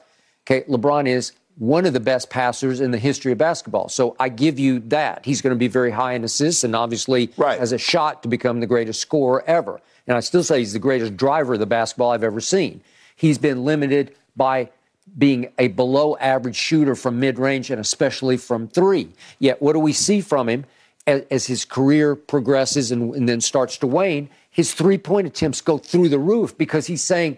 [0.45, 3.89] Okay, LeBron is one of the best passers in the history of basketball.
[3.89, 5.25] So I give you that.
[5.25, 7.59] He's going to be very high in assists and obviously right.
[7.59, 9.81] has a shot to become the greatest scorer ever.
[10.05, 12.81] And I still say he's the greatest driver of the basketball I've ever seen.
[13.15, 14.69] He's been limited by
[15.17, 19.09] being a below average shooter from mid range and especially from three.
[19.39, 20.65] Yet, what do we see from him
[21.07, 24.29] as, as his career progresses and, and then starts to wane?
[24.51, 27.37] His three point attempts go through the roof because he's saying,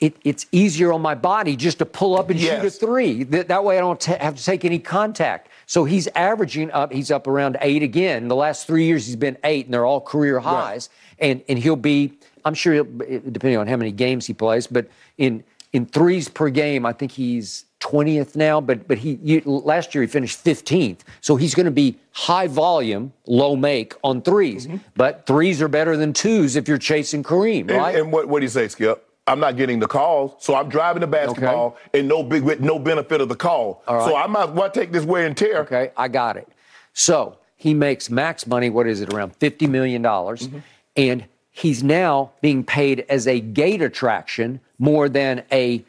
[0.00, 2.60] it, it's easier on my body just to pull up and yes.
[2.60, 3.24] shoot a three.
[3.24, 5.48] That, that way I don't t- have to take any contact.
[5.66, 8.22] So he's averaging up, he's up around eight again.
[8.22, 10.88] In the last three years, he's been eight, and they're all career highs.
[11.20, 11.30] Right.
[11.30, 12.12] And, and he'll be,
[12.44, 16.86] I'm sure, depending on how many games he plays, but in, in threes per game,
[16.86, 21.00] I think he's 20th now, but, but he you, last year he finished 15th.
[21.20, 24.76] So he's going to be high volume, low make on 3s mm-hmm.
[24.96, 27.94] But threes are better than twos if you're chasing Kareem, right?
[27.94, 29.07] And, and what, what do you say, Skip?
[29.28, 32.00] I'm not getting the calls, so I'm driving the basketball okay.
[32.00, 33.82] and no big with no benefit of the call.
[33.86, 35.60] So I might well take this wear and tear.
[35.60, 36.48] Okay, I got it.
[36.94, 38.70] So he makes max money.
[38.70, 39.12] What is it?
[39.12, 40.58] Around fifty million dollars, mm-hmm.
[40.96, 45.84] and he's now being paid as a gate attraction more than a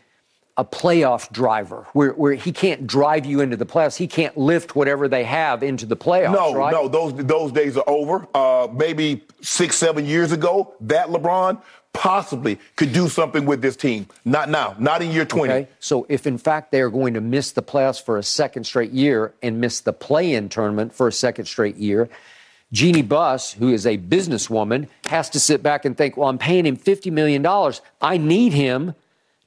[0.57, 3.95] a playoff driver where, where he can't drive you into the playoffs.
[3.95, 6.33] He can't lift whatever they have into the playoffs.
[6.33, 6.73] No, right?
[6.73, 8.27] no, those those days are over.
[8.35, 11.61] Uh, maybe six, seven years ago, that LeBron
[11.93, 14.07] possibly could do something with this team.
[14.23, 15.53] Not now, not in year 20.
[15.53, 15.67] Okay.
[15.79, 18.91] So if in fact they are going to miss the playoffs for a second straight
[18.91, 22.09] year and miss the play-in tournament for a second straight year,
[22.71, 26.65] Jeanie Buss, who is a businesswoman, has to sit back and think, well, I'm paying
[26.65, 27.45] him $50 million.
[28.01, 28.93] I need him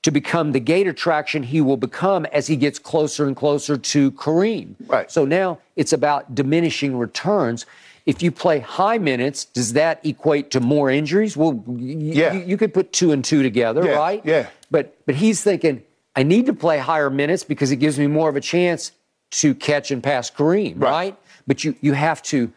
[0.03, 4.11] to become the gate attraction he will become as he gets closer and closer to
[4.13, 4.75] Kareem.
[4.89, 5.11] Right.
[5.11, 7.65] So now it's about diminishing returns.
[8.05, 11.37] If you play high minutes, does that equate to more injuries?
[11.37, 12.33] Well, y- yeah.
[12.33, 13.93] you, you could put two and two together, yeah.
[13.93, 14.23] right?
[14.25, 14.49] Yeah.
[14.71, 15.83] But but he's thinking,
[16.17, 18.93] I need to play higher minutes because it gives me more of a chance
[19.33, 20.91] to catch and pass Kareem, right?
[20.91, 21.17] right?
[21.47, 22.53] But you you have to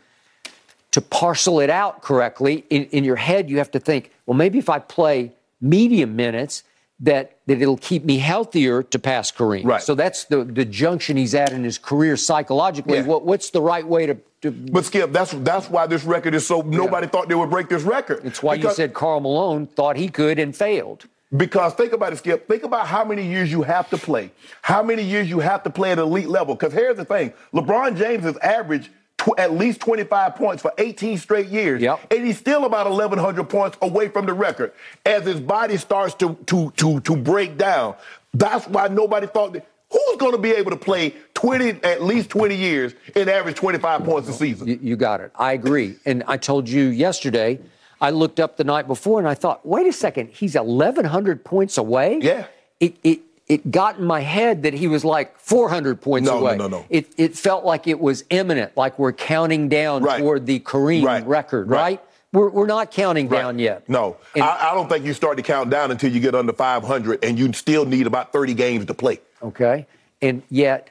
[0.92, 3.50] to parcel it out correctly in, in your head.
[3.50, 6.64] You have to think, well, maybe if I play medium minutes
[7.00, 9.66] that that it'll keep me healthier to pass Kareem.
[9.66, 9.82] Right.
[9.82, 13.00] So that's the the junction he's at in his career psychologically.
[13.00, 13.06] Yeah.
[13.06, 16.48] What what's the right way to, to But Skip, that's that's why this record is
[16.48, 16.78] so yeah.
[16.78, 18.22] nobody thought they would break this record.
[18.24, 21.06] It's why because, you said Karl Malone thought he could and failed.
[21.36, 22.48] Because think about it, Skip.
[22.48, 24.32] Think about how many years you have to play.
[24.62, 26.56] How many years you have to play at elite level.
[26.56, 31.18] Because here's the thing: LeBron James is averaged tw- at least 25 points for 18
[31.18, 31.82] straight years.
[31.82, 32.14] Yep.
[32.14, 34.74] And he's still about 1,100 points away from the record.
[35.06, 37.96] As his body starts to, to, to, to break down,
[38.34, 39.68] that's why nobody thought that.
[39.92, 44.04] Who's going to be able to play 20, at least 20 years and average 25
[44.04, 44.68] points a season?
[44.68, 45.32] You, you got it.
[45.36, 45.96] I agree.
[46.06, 47.60] And I told you yesterday,
[48.02, 51.78] I looked up the night before and I thought, wait a second, he's 1,100 points
[51.78, 52.20] away?
[52.22, 52.48] Yeah.
[52.80, 56.58] It, it, it got in my head that he was like 400 points no, away.
[56.58, 56.86] No, no, no.
[56.90, 60.20] It, it felt like it was imminent, like we're counting down right.
[60.20, 61.26] toward the Kareem right.
[61.26, 61.80] record, right?
[61.80, 62.02] right?
[62.34, 63.42] We're, we're not counting right.
[63.42, 63.88] down yet.
[63.88, 66.52] No, and, I, I, don't think you start to count down until you get under
[66.52, 69.20] 500, and you still need about 30 games to play.
[69.42, 69.86] Okay,
[70.22, 70.90] and yet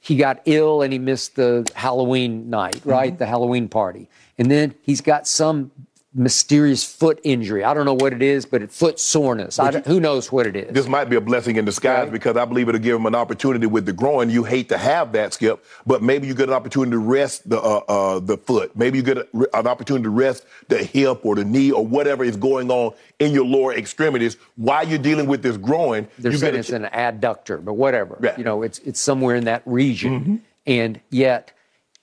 [0.00, 3.10] he got ill and he missed the Halloween night, right?
[3.10, 3.18] Mm-hmm.
[3.18, 5.70] The Halloween party, and then he's got some
[6.14, 7.64] mysterious foot injury.
[7.64, 9.58] I don't know what it is, but it's foot soreness.
[9.58, 10.72] I, who knows what it is?
[10.72, 12.12] This might be a blessing in disguise right.
[12.12, 14.28] because I believe it'll give him an opportunity with the groin.
[14.28, 17.58] You hate to have that, Skip, but maybe you get an opportunity to rest the
[17.58, 18.76] uh, uh, the foot.
[18.76, 22.24] Maybe you get a, an opportunity to rest the hip or the knee or whatever
[22.24, 26.08] is going on in your lower extremities while you're dealing with this groin.
[26.18, 28.18] They're you saying it's ch- an adductor, but whatever.
[28.22, 28.36] Yeah.
[28.36, 30.36] You know, it's it's somewhere in that region, mm-hmm.
[30.66, 31.52] and yet.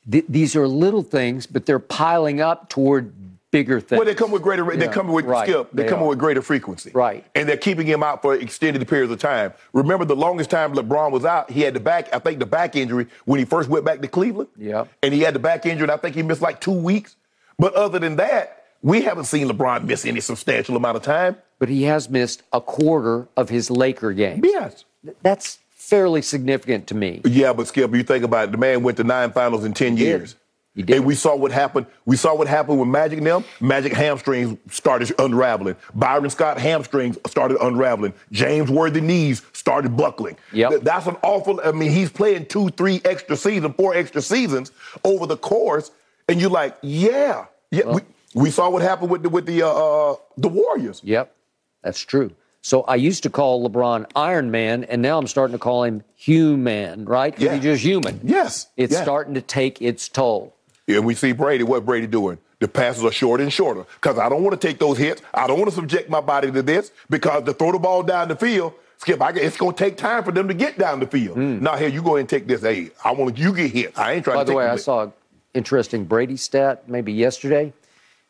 [0.09, 3.13] Th- these are little things, but they're piling up toward
[3.51, 3.97] bigger things.
[3.97, 4.63] Well, they come with greater.
[4.71, 5.69] Yeah, they come with right, skip.
[5.73, 6.07] They, they come are.
[6.07, 6.91] with greater frequency.
[6.93, 7.25] Right.
[7.35, 9.53] And they're keeping him out for extended periods of time.
[9.73, 12.13] Remember, the longest time LeBron was out, he had the back.
[12.13, 14.49] I think the back injury when he first went back to Cleveland.
[14.57, 14.85] Yeah.
[15.03, 15.83] And he had the back injury.
[15.83, 17.15] and I think he missed like two weeks.
[17.57, 21.35] But other than that, We haven't seen LeBron miss any substantial amount of time.
[21.59, 24.39] But he has missed a quarter of his Laker games.
[24.43, 24.85] Yes.
[25.21, 27.19] That's fairly significant to me.
[27.25, 29.97] Yeah, but Skip, you think about it, the man went to nine finals in 10
[29.97, 30.05] He did.
[30.05, 30.35] years.
[30.79, 30.95] He did.
[30.95, 31.87] And we saw what happened.
[32.05, 33.43] We saw what happened with Magic and them.
[33.59, 35.75] Magic hamstrings started unraveling.
[35.93, 38.13] Byron Scott hamstrings started unraveling.
[38.31, 40.37] James Worthy knees started buckling.
[40.53, 40.69] Yep.
[40.69, 41.59] Th- That's an awful.
[41.65, 44.71] I mean, he's playing two, three extra seasons, four extra seasons
[45.03, 45.91] over the course,
[46.29, 47.91] and you're like, yeah, yeah.
[47.91, 47.99] we,
[48.33, 49.67] we saw what happened with the with the uh,
[50.11, 51.01] uh, the Warriors.
[51.03, 51.35] Yep,
[51.83, 52.31] that's true.
[52.61, 56.03] So I used to call LeBron Iron Man, and now I'm starting to call him
[56.15, 57.37] Human, right?
[57.37, 57.53] Yeah.
[57.55, 58.21] He's just human.
[58.23, 58.67] Yes.
[58.77, 59.01] It's Yeah.
[59.03, 60.55] starting to take its toll.
[60.97, 62.37] And we see Brady, what Brady doing?
[62.59, 65.21] The passes are shorter and shorter because I don't want to take those hits.
[65.33, 68.27] I don't want to subject my body to this because to throw the ball down
[68.27, 71.07] the field, Skip, I, it's going to take time for them to get down the
[71.07, 71.37] field.
[71.37, 71.61] Mm.
[71.61, 72.61] Now, here, you go ahead and take this.
[72.63, 73.97] Hey, I want you get hit.
[73.97, 74.81] I ain't trying By to the take way, the I hit.
[74.81, 75.13] saw an
[75.53, 77.71] interesting Brady stat maybe yesterday.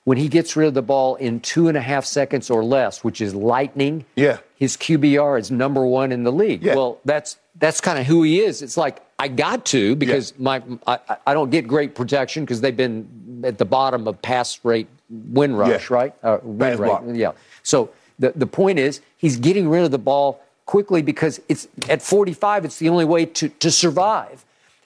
[0.03, 3.03] When he gets rid of the ball in two and a half seconds or less,
[3.03, 4.37] which is lightning, Yeah.
[4.57, 6.61] his QBR is number one in the league.
[6.63, 6.75] Yeah.
[6.75, 8.61] Well, that's that's kind of who he is.
[8.61, 12.75] It's like I got to because my I, I don't get great protection because they've
[12.75, 15.95] been at the bottom of pass rate win rush, Yeah.
[15.95, 16.13] right?
[16.23, 16.87] Uh, win rate.
[16.87, 17.03] block.
[17.11, 17.31] Yeah.
[17.63, 22.01] So the the point is he's getting rid of the ball quickly because it's at
[22.01, 22.65] 45.
[22.65, 24.45] It's the only way to to survive.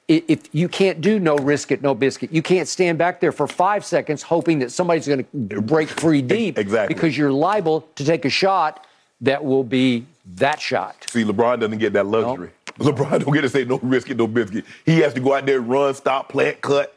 [0.09, 3.47] If you can't do no risk it, no biscuit, you can't stand back there for
[3.47, 6.57] five seconds hoping that somebody's going to break free deep.
[6.59, 6.93] Exactly.
[6.93, 8.85] Because you're liable to take a shot
[9.21, 11.05] that will be that shot.
[11.07, 12.49] See, LeBron doesn't get that luxury.
[12.79, 14.65] LeBron don't get to say no risk it, no biscuit.
[14.85, 16.95] He has to go out there and run, stop, plant, cut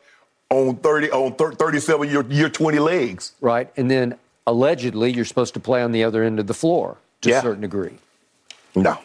[0.51, 3.33] on 30, on thir- 37 year, year 20 legs.
[3.41, 3.71] Right.
[3.77, 7.29] And then allegedly, you're supposed to play on the other end of the floor to
[7.31, 7.39] Yeah.
[7.39, 7.99] a certain degree.
[8.75, 8.99] No.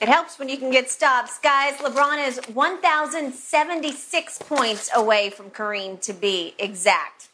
[0.00, 1.38] It helps when you can get stops.
[1.38, 7.28] Guys, LeBron is 1,076 points away from Kareem to be exact.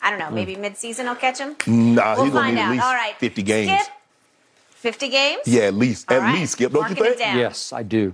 [0.00, 0.34] I don't know, hmm.
[0.34, 1.56] maybe midseason I'll catch him?
[1.66, 2.66] Nah, we'll he's going find to need out.
[2.66, 3.16] at least All right.
[3.18, 3.82] 50 games.
[3.82, 3.92] Skip,
[4.84, 5.40] 50 games?
[5.46, 6.12] Yeah, at least.
[6.12, 6.40] All at right.
[6.40, 6.70] least, Skip.
[6.70, 7.18] Don't Marking you think?
[7.18, 7.38] down.
[7.38, 8.12] Yes, I do.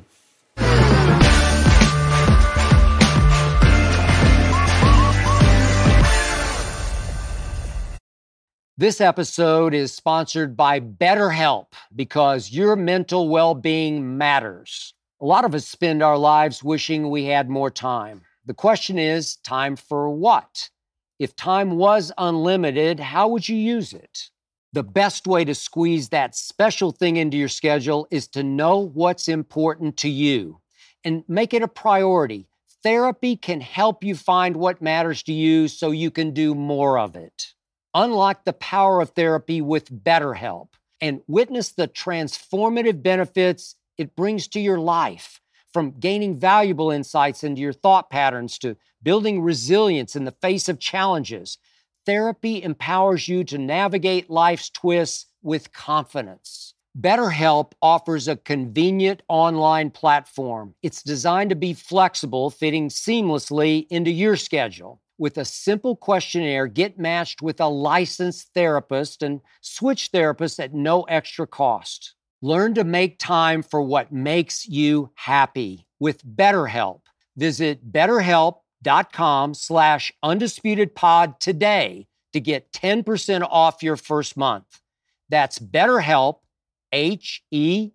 [8.78, 14.94] This episode is sponsored by BetterHelp because your mental well being matters.
[15.20, 18.22] A lot of us spend our lives wishing we had more time.
[18.46, 20.70] The question is time for what?
[21.18, 24.30] If time was unlimited, how would you use it?
[24.72, 29.26] The best way to squeeze that special thing into your schedule is to know what's
[29.26, 30.60] important to you
[31.02, 32.48] and make it a priority.
[32.84, 37.16] Therapy can help you find what matters to you so you can do more of
[37.16, 37.54] it.
[37.94, 40.68] Unlock the power of therapy with BetterHelp
[41.00, 45.40] and witness the transformative benefits it brings to your life.
[45.72, 50.78] From gaining valuable insights into your thought patterns to building resilience in the face of
[50.78, 51.58] challenges,
[52.10, 56.74] therapy empowers you to navigate life's twists with confidence.
[57.00, 60.74] BetterHelp offers a convenient online platform.
[60.82, 65.00] It's designed to be flexible, fitting seamlessly into your schedule.
[65.18, 71.02] With a simple questionnaire, get matched with a licensed therapist and switch therapists at no
[71.02, 72.14] extra cost.
[72.42, 77.02] Learn to make time for what makes you happy with BetterHelp.
[77.36, 77.92] Visit
[78.84, 84.80] betterhelp.com slash undisputedpod today to get 10% off your first month.
[85.28, 86.38] That's BetterHelp,
[86.92, 87.94] H-E-L-P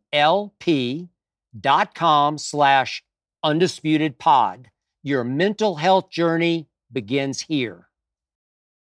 [1.58, 3.04] dot com slash
[3.44, 4.66] undisputedpod.
[5.04, 7.88] Your mental health journey begins here.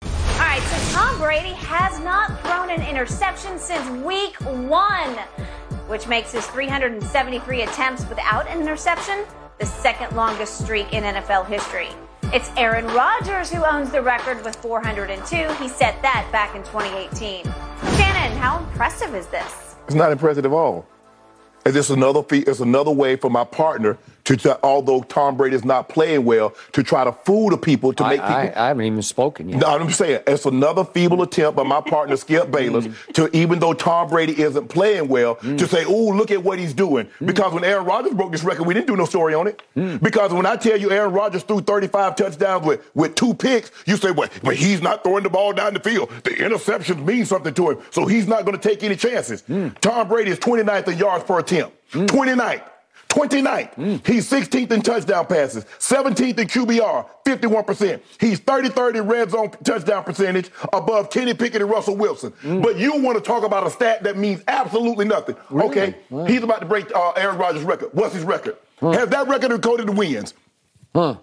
[0.04, 5.16] All right, so Tom Brady has not thrown an interception since week one,
[5.88, 9.26] which makes his 373 attempts without an interception
[9.60, 11.90] the second longest streak in NFL history.
[12.34, 15.54] It's Aaron Rodgers who owns the record with 402.
[15.64, 17.44] He set that back in 2018.
[17.96, 19.76] Shannon, how impressive is this?
[19.86, 20.86] It's not impressive at all.
[21.66, 25.56] It's just another fee, it's another way for my partner to, to although Tom Brady
[25.56, 28.36] is not playing well, to try to fool the people to I, make people.
[28.36, 29.60] I, I haven't even spoken yet.
[29.60, 33.14] No, I'm saying it's another feeble attempt by my partner Skip Bayless mm.
[33.14, 35.68] to even though Tom Brady isn't playing well to mm.
[35.68, 37.28] say, "Oh, look at what he's doing." Mm.
[37.28, 39.62] Because when Aaron Rodgers broke this record, we didn't do no story on it.
[40.02, 43.98] Because when I tell you Aaron Rodgers threw 35 touchdowns with, with two picks, you
[43.98, 46.10] say, "Well, but he's not throwing the ball down the field.
[46.24, 49.44] The interceptions mean something to him, so he's not going to take any chances."
[49.82, 51.76] Tom Brady is 29th in yards per attempt.
[51.92, 52.64] 29th.
[53.16, 54.06] 29th.
[54.06, 58.02] He's 16th in touchdown passes, 17th in QBR, 51%.
[58.20, 62.34] He's 33rd in red zone touchdown percentage, above Kenny Pickett and Russell Wilson.
[62.44, 65.36] But you want to talk about a stat that means absolutely nothing.
[65.52, 65.96] Okay,
[66.28, 67.90] he's about to break uh, Aaron Rodgers' record.
[67.94, 68.58] What's his record?
[68.82, 70.34] Has that record encoded the wins?
[70.94, 71.16] Huh.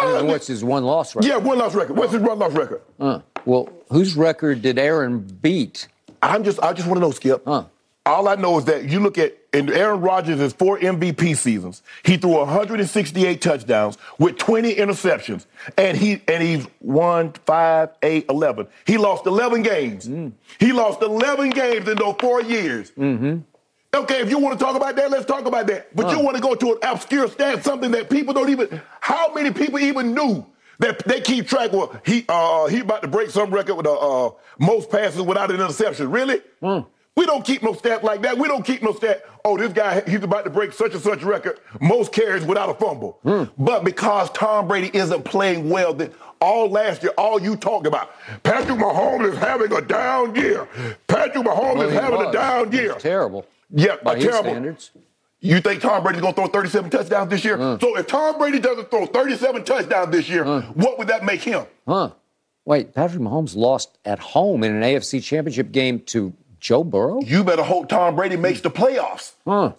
[0.00, 1.28] Mean, what's his one loss record?
[1.28, 1.96] Yeah, one loss record.
[1.96, 2.82] What's his one loss record?
[3.00, 5.88] Uh, well, whose record did Aaron beat?
[6.22, 7.42] I'm just I just want to know, Skip.
[7.46, 7.64] Huh.
[8.08, 12.16] All I know is that you look at in Aaron Rodgers' four MVP seasons, he
[12.16, 15.44] threw 168 touchdowns with 20 interceptions,
[15.76, 18.66] and he and he's won five, eight, 11.
[18.86, 20.08] He lost 11 games.
[20.08, 20.32] Mm.
[20.58, 22.90] He lost 11 games in those four years.
[22.92, 23.40] Mm-hmm.
[23.92, 25.94] Okay, if you want to talk about that, let's talk about that.
[25.94, 28.80] But you want to go to an obscure stat, something that people don't even.
[29.00, 30.46] How many people even knew
[30.78, 31.72] that they keep track?
[31.72, 35.50] Well, he uh, he about to break some record with the uh, most passes without
[35.50, 36.10] an interception.
[36.10, 36.40] Really?
[37.18, 38.38] We don't keep no stat like that.
[38.38, 39.24] We don't keep no stat.
[39.44, 42.74] Oh, this guy he's about to break such and such record, most carries without a
[42.74, 43.18] fumble.
[43.58, 48.12] But because Tom Brady isn't playing well, that all last year, all you talked about,
[48.44, 50.68] Patrick Mahomes is having a down year.
[51.08, 52.94] Patrick Mahomes Well, is having a down was year.
[52.94, 53.44] terrible.
[53.70, 54.50] Yeah, by terrible.
[54.50, 54.92] standards.
[55.40, 57.60] You think Tom Brady's gonna throw 37 touchdowns this year?
[57.60, 57.78] Uh.
[57.80, 61.64] So if Tom Brady doesn't throw 37 touchdowns this year, what would that make him?
[61.86, 62.10] Huh?
[62.64, 67.20] Wait, Patrick Mahomes lost at home in an AFC Championship game to Joe Burrow.
[67.20, 69.32] You better hope Tom Brady makes the playoffs.
[69.46, 69.72] Huh?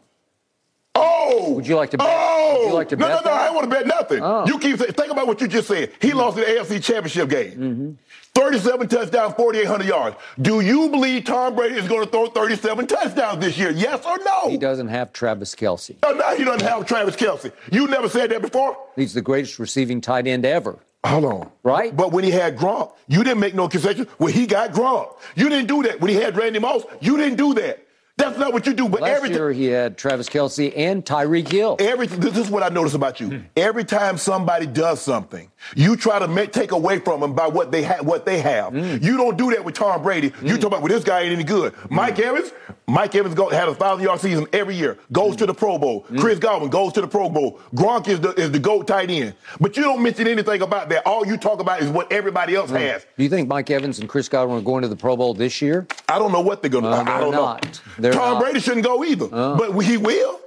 [0.96, 1.54] Oh!
[1.54, 2.08] Would you like to bet?
[2.10, 2.58] Oh!
[2.60, 3.42] Would you like to no, bet no, no, that?
[3.42, 4.20] I don't want to bet nothing.
[4.22, 4.46] Oh.
[4.46, 5.92] You keep saying, think about what you just said.
[6.02, 7.52] He lost the AFC Championship game.
[7.52, 7.92] Mm-hmm.
[8.36, 10.16] 37 touchdowns, 4,800 yards.
[10.42, 13.72] Do you believe Tom Brady is going to throw 37 touchdowns this year?
[13.72, 14.50] Yes or no?
[14.50, 15.96] He doesn't have Travis Kelce.
[16.04, 17.52] No, no, he doesn't have Travis Kelce.
[17.72, 18.78] You never said that before?
[18.96, 20.80] He's the greatest receiving tight end ever.
[21.06, 21.52] Hold on.
[21.64, 21.96] Right?
[21.96, 24.08] But when he had Gronk, you didn't make no concession.
[24.18, 26.02] When he got Gronk, you didn't do that.
[26.02, 27.86] When he had Randy Moss, you didn't do that.
[28.20, 28.90] That's not what you do.
[28.90, 31.78] But Last every year he had Travis Kelce and Tyreek Hill.
[31.80, 33.28] Every, this is what I notice about you.
[33.28, 33.38] Hmm.
[33.56, 37.72] Every time somebody does something, you try to make, take away from them by what
[37.72, 38.06] they have.
[38.06, 38.74] What they have.
[38.74, 38.98] Hmm.
[39.02, 40.34] You don't do that with Tom Brady.
[40.42, 40.60] You hmm.
[40.60, 41.74] talk about, well, this guy ain't any good.
[41.90, 42.52] Mike Evans,
[42.88, 44.98] Mike Evans go, had a thousand yard season every year.
[45.12, 46.06] Goes to the Pro Bowl.
[46.18, 47.60] Chris Godwin goes to the Pro Bowl.
[47.74, 49.36] Gronk is the is the goat tight end.
[49.60, 51.06] But you don't mention anything about that.
[51.06, 53.06] All you talk about is what everybody else has.
[53.18, 55.62] Do you think Mike Evans and Chris Godwin are going to the Pro Bowl this
[55.62, 55.88] year?
[56.08, 56.90] I don't know what they're gonna.
[56.90, 57.64] No, I, I don't not.
[57.64, 57.94] know.
[58.00, 58.42] They're Tom not.
[58.44, 59.58] Brady shouldn't go either, oh.
[59.58, 60.40] but he will.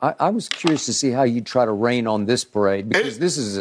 [0.00, 3.16] I, I was curious to see how you try to rain on this parade because
[3.16, 3.56] It- this is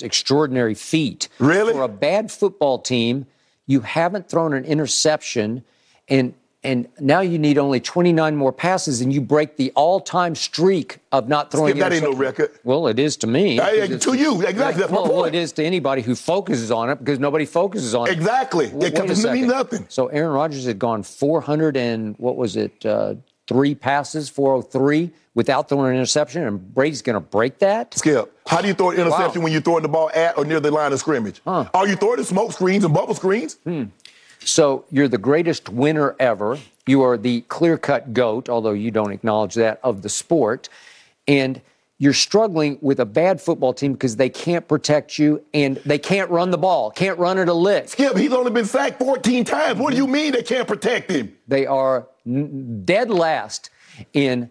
[0.00, 1.28] an extraordinary feat.
[1.38, 1.72] Really?
[1.72, 3.26] For a bad football team,
[3.66, 5.64] you haven't thrown an interception,
[6.08, 10.98] and and now you need only 29 more passes, and you break the all-time streak
[11.10, 11.70] of not throwing.
[11.70, 12.50] Skip, that ain't no record.
[12.64, 13.56] Well, it is to me.
[13.58, 14.84] Because to you, exactly.
[14.90, 18.12] Well, well, it is to anybody who focuses on it because nobody focuses on it.
[18.12, 18.66] Exactly.
[18.66, 19.86] It wait a doesn't mean nothing.
[19.88, 22.84] So Aaron Rodgers had gone 400 and what was it?
[22.84, 23.14] Uh,
[23.46, 27.94] three passes, 403 without throwing an interception, and Brady's going to break that.
[27.94, 29.44] Skip, how do you throw an interception Wow.
[29.44, 31.40] when you're throwing the ball at or near the line of scrimmage?
[31.46, 33.56] Are you throwing the smoke screens and bubble screens?
[34.44, 36.58] So you're the greatest winner ever.
[36.86, 40.68] You are the clear-cut goat, although you don't acknowledge that of the sport,
[41.28, 41.60] and
[41.98, 46.30] you're struggling with a bad football team because they can't protect you and they can't
[46.30, 47.90] run the ball, can't run it a lick.
[47.90, 49.78] Skip, he's only been sacked 14 times.
[49.78, 51.36] What do you mean they can't protect him?
[51.46, 53.68] They are n- dead last
[54.14, 54.50] in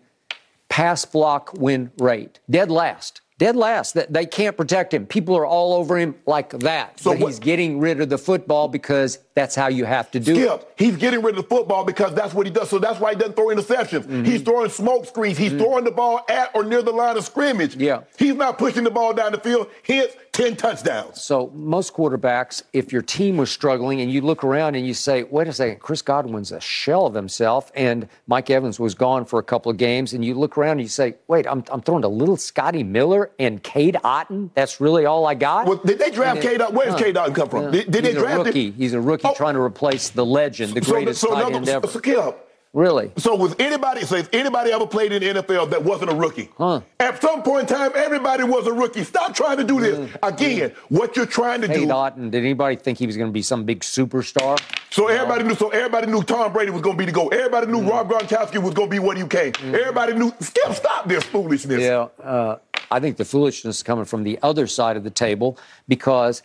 [0.69, 2.39] pass block win rate.
[2.47, 3.21] Dead last.
[3.39, 3.95] Dead last.
[3.95, 5.07] That they can't protect him.
[5.07, 6.99] People are all over him like that.
[6.99, 10.19] So but what- he's getting rid of the football because that's how you have to
[10.19, 10.73] do it.
[10.77, 12.69] He's getting rid of the football because that's what he does.
[12.69, 14.03] So that's why he doesn't throw interceptions.
[14.03, 14.23] Mm-hmm.
[14.25, 15.37] He's throwing smoke screens.
[15.37, 17.75] He's throwing the ball at or near the line of scrimmage.
[17.75, 18.01] Yeah.
[18.17, 19.69] He's not pushing the ball down the field.
[19.83, 21.21] Hence, 10 touchdowns.
[21.21, 25.23] So most quarterbacks, if your team was struggling and you look around and you say,
[25.23, 29.39] wait a second, Chris Godwin's a shell of himself and Mike Evans was gone for
[29.39, 32.03] a couple of games, and you look around and you say, wait, I'm, I'm throwing
[32.03, 34.51] to little Scotty Miller and Cade Otton?
[34.53, 35.65] That's really all I got?
[35.67, 36.57] Well, did they draft And K.
[36.57, 36.73] Dot?
[36.73, 36.99] Where's huh.
[36.99, 37.11] K.
[37.11, 37.65] Dot come from?
[37.65, 37.71] Yeah.
[37.71, 38.67] Did, did He's they a draft rookie.
[38.67, 38.73] him?
[38.73, 39.33] He's a rookie Oh.
[39.35, 41.87] trying to replace the legend, the So- greatest so, tight another- end ever.
[41.87, 43.11] so, Skip, really?
[43.17, 46.49] So was anybody so has anybody ever played in the NFL that wasn't a rookie?
[46.57, 46.81] Huh.
[46.99, 49.03] At some point in time, everybody was a rookie.
[49.03, 50.09] Stop trying to do this.
[50.21, 51.87] Again, what you're trying to Cade do.
[51.87, 54.59] Otton, did anybody think he was going to be some big superstar?
[54.91, 55.55] So everybody knew.
[55.55, 57.29] So everybody knew Tom Brady was going to be the goal.
[57.33, 57.89] Everybody knew Mm.
[57.89, 59.53] Rob Gronkowski was going to be what he came.
[59.63, 60.33] Everybody knew.
[60.39, 61.81] Skip, stop this foolishness.
[61.81, 62.57] Yeah, uh,
[62.91, 65.57] I think the foolishness is coming from the other side of the table
[65.87, 66.41] because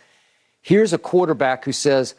[0.61, 2.15] here's a quarterback who says,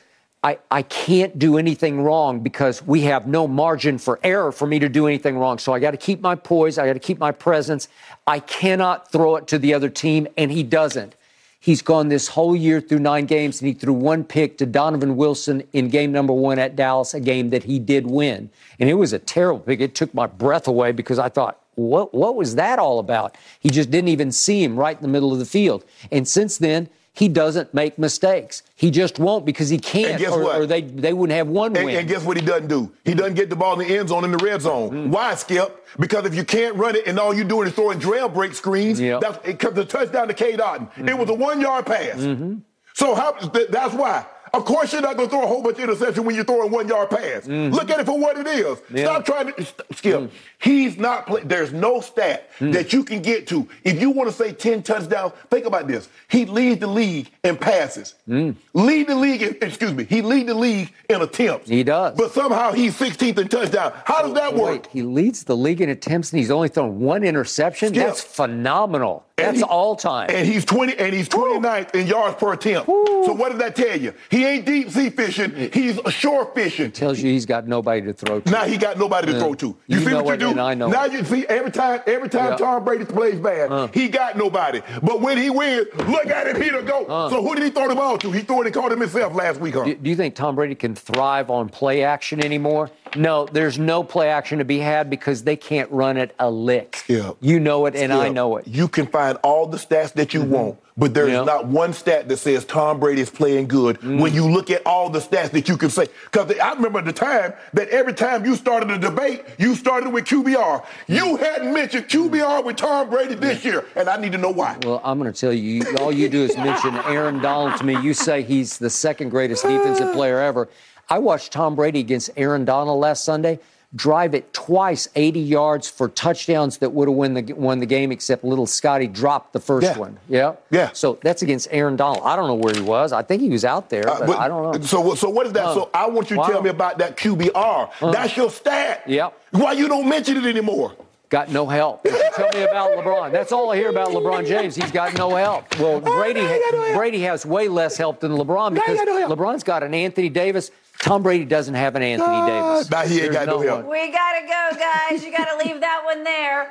[0.46, 4.78] I, I can't do anything wrong because we have no margin for error for me
[4.78, 5.58] to do anything wrong.
[5.58, 6.78] So I got to keep my poise.
[6.78, 7.88] I got to keep my presence.
[8.28, 11.16] I cannot throw it to the other team, and he doesn't.
[11.60, 15.16] He's gone this whole year through nine games, and he threw one pick to Donovan
[15.16, 18.52] Wilson in game number one at Dallas, a game that he did win.
[18.80, 19.80] And it was a terrible pick.
[19.80, 23.36] It took my breath away because I thought, what, what was that all about?
[23.60, 25.84] He just didn't even see him right in the middle of the field.
[26.12, 28.62] And since then, He doesn't make mistakes.
[28.76, 30.60] He just won't because he can't, And guess or, what?
[30.62, 31.96] or they they wouldn't have one And, win.
[31.98, 32.92] and guess what he doesn't do?
[33.06, 34.90] He doesn't get the ball in the end zone in the red zone.
[34.92, 35.08] Mm.
[35.12, 35.86] Why, Skip?
[35.98, 39.00] Because if you can't run it and all you're doing is throwing trail break screens,
[39.00, 39.22] Yep.
[39.22, 40.90] that's because the touchdown to Cade Otton.
[41.08, 42.18] It was a one yard pass.
[42.20, 42.56] Mm-hmm.
[42.94, 43.32] So how,
[43.70, 44.26] that's why.
[44.56, 46.72] Of course, you're not going to throw a whole bunch of interception when you're throwing
[46.72, 47.46] one yard pass.
[47.46, 48.66] Look at it for what it is.
[48.66, 48.98] Mm-hmm.
[48.98, 49.04] Yeah.
[49.04, 50.32] Stop trying to st- skip.
[50.60, 51.42] He's not play.
[51.44, 52.72] There's no stat Mm.
[52.72, 53.68] that you can get to.
[53.84, 56.08] If you want to say 10 touchdowns, think about this.
[56.30, 58.16] He leads the league in passes.
[58.30, 58.56] Mm.
[58.74, 61.68] Lead the league in, excuse me, he leads the league in attempts.
[61.68, 62.16] He does.
[62.18, 63.92] But somehow he's 16th in touchdown.
[64.06, 64.88] How does that Wait, work?
[64.90, 67.90] he leads the league in attempts and he's only thrown one interception.
[67.90, 68.06] Skip.
[68.08, 69.26] That's phenomenal.
[69.38, 70.30] That's he- all time.
[70.30, 72.86] And he's 20 and he's 29th in yards per attempt.
[72.88, 74.14] So what does that tell you?
[74.30, 76.92] He ain't deep sea fishing, he's shore fishing.
[76.92, 78.50] Tells you he's got nobody to throw to.
[78.50, 79.40] Now he got nobody to Yeah.
[79.40, 79.76] throw to.
[79.88, 80.60] You see know what it, you do?
[80.62, 81.12] I know now it.
[81.12, 82.58] you see every time, every time Yeah.
[82.58, 83.88] Tom Brady plays bad, uh.
[83.88, 84.82] he got nobody.
[85.04, 87.06] But when he wins, look at him, he to go.
[87.06, 87.30] Uh.
[87.30, 88.32] So who did he throw the ball to?
[88.32, 89.84] He threw it and caught him himself last week, huh?
[89.84, 92.90] Do, do you think Tom Brady can thrive on play action anymore?
[93.16, 97.04] No, there's no play action to be had because they can't run it a lick.
[97.08, 97.32] Yeah.
[97.42, 98.68] You know it, and I know it.
[98.68, 102.28] You can find all the stats that you want, but there is not one stat
[102.30, 104.20] that says Tom Brady is playing good Mm.
[104.22, 106.08] when you look at all the stats that you can say.
[106.32, 110.26] Because I remember the time that every time you started a debate, you started with
[110.26, 110.84] QBR.
[111.08, 114.78] You hadn't mentioned QBR with Tom Brady this year, and I need to know why.
[114.86, 117.86] Well, I'm going to tell you, you- all you do is mention Aaron Donald to
[117.86, 118.00] me.
[118.02, 120.68] You say he's the second greatest defensive player ever.
[121.10, 123.60] I watched Tom Brady against Aaron Donald last Sunday
[123.96, 128.12] drive it twice 80 yards for touchdowns that would have won the, won the game,
[128.12, 129.98] except little Scotty dropped the first Yeah.
[129.98, 130.18] one.
[130.28, 130.56] Yeah?
[130.70, 130.90] Yeah.
[130.92, 132.22] So that's against Aaron Donald.
[132.26, 133.14] I don't know where he was.
[133.14, 134.82] I think he was out there, Uh, but, I don't know.
[134.86, 135.64] So, so what is that?
[135.64, 135.74] Huh.
[135.76, 136.48] So I want you to Wow.
[136.48, 137.90] tell me about that QBR.
[138.12, 139.04] That's your stat.
[139.08, 139.34] Yep.
[139.52, 140.92] Why you don't mention it anymore?
[141.30, 142.04] Got no help.
[142.04, 143.32] Tell me about LeBron.
[143.32, 144.76] That's all I hear about LeBron James.
[144.76, 145.80] He's got no help.
[145.80, 146.98] Well, Brady no, no help.
[146.98, 149.28] Brady has way less help than LeBron No, because no.
[149.36, 150.70] LeBron's got an Anthony Davis.
[151.06, 152.90] Tom Brady doesn't have an Anthony Davis.
[152.90, 153.86] nah, he ain't There's got no help.
[153.86, 153.92] one.
[153.92, 155.24] We gotta go, guys.
[155.24, 156.64] You gotta leave that one there.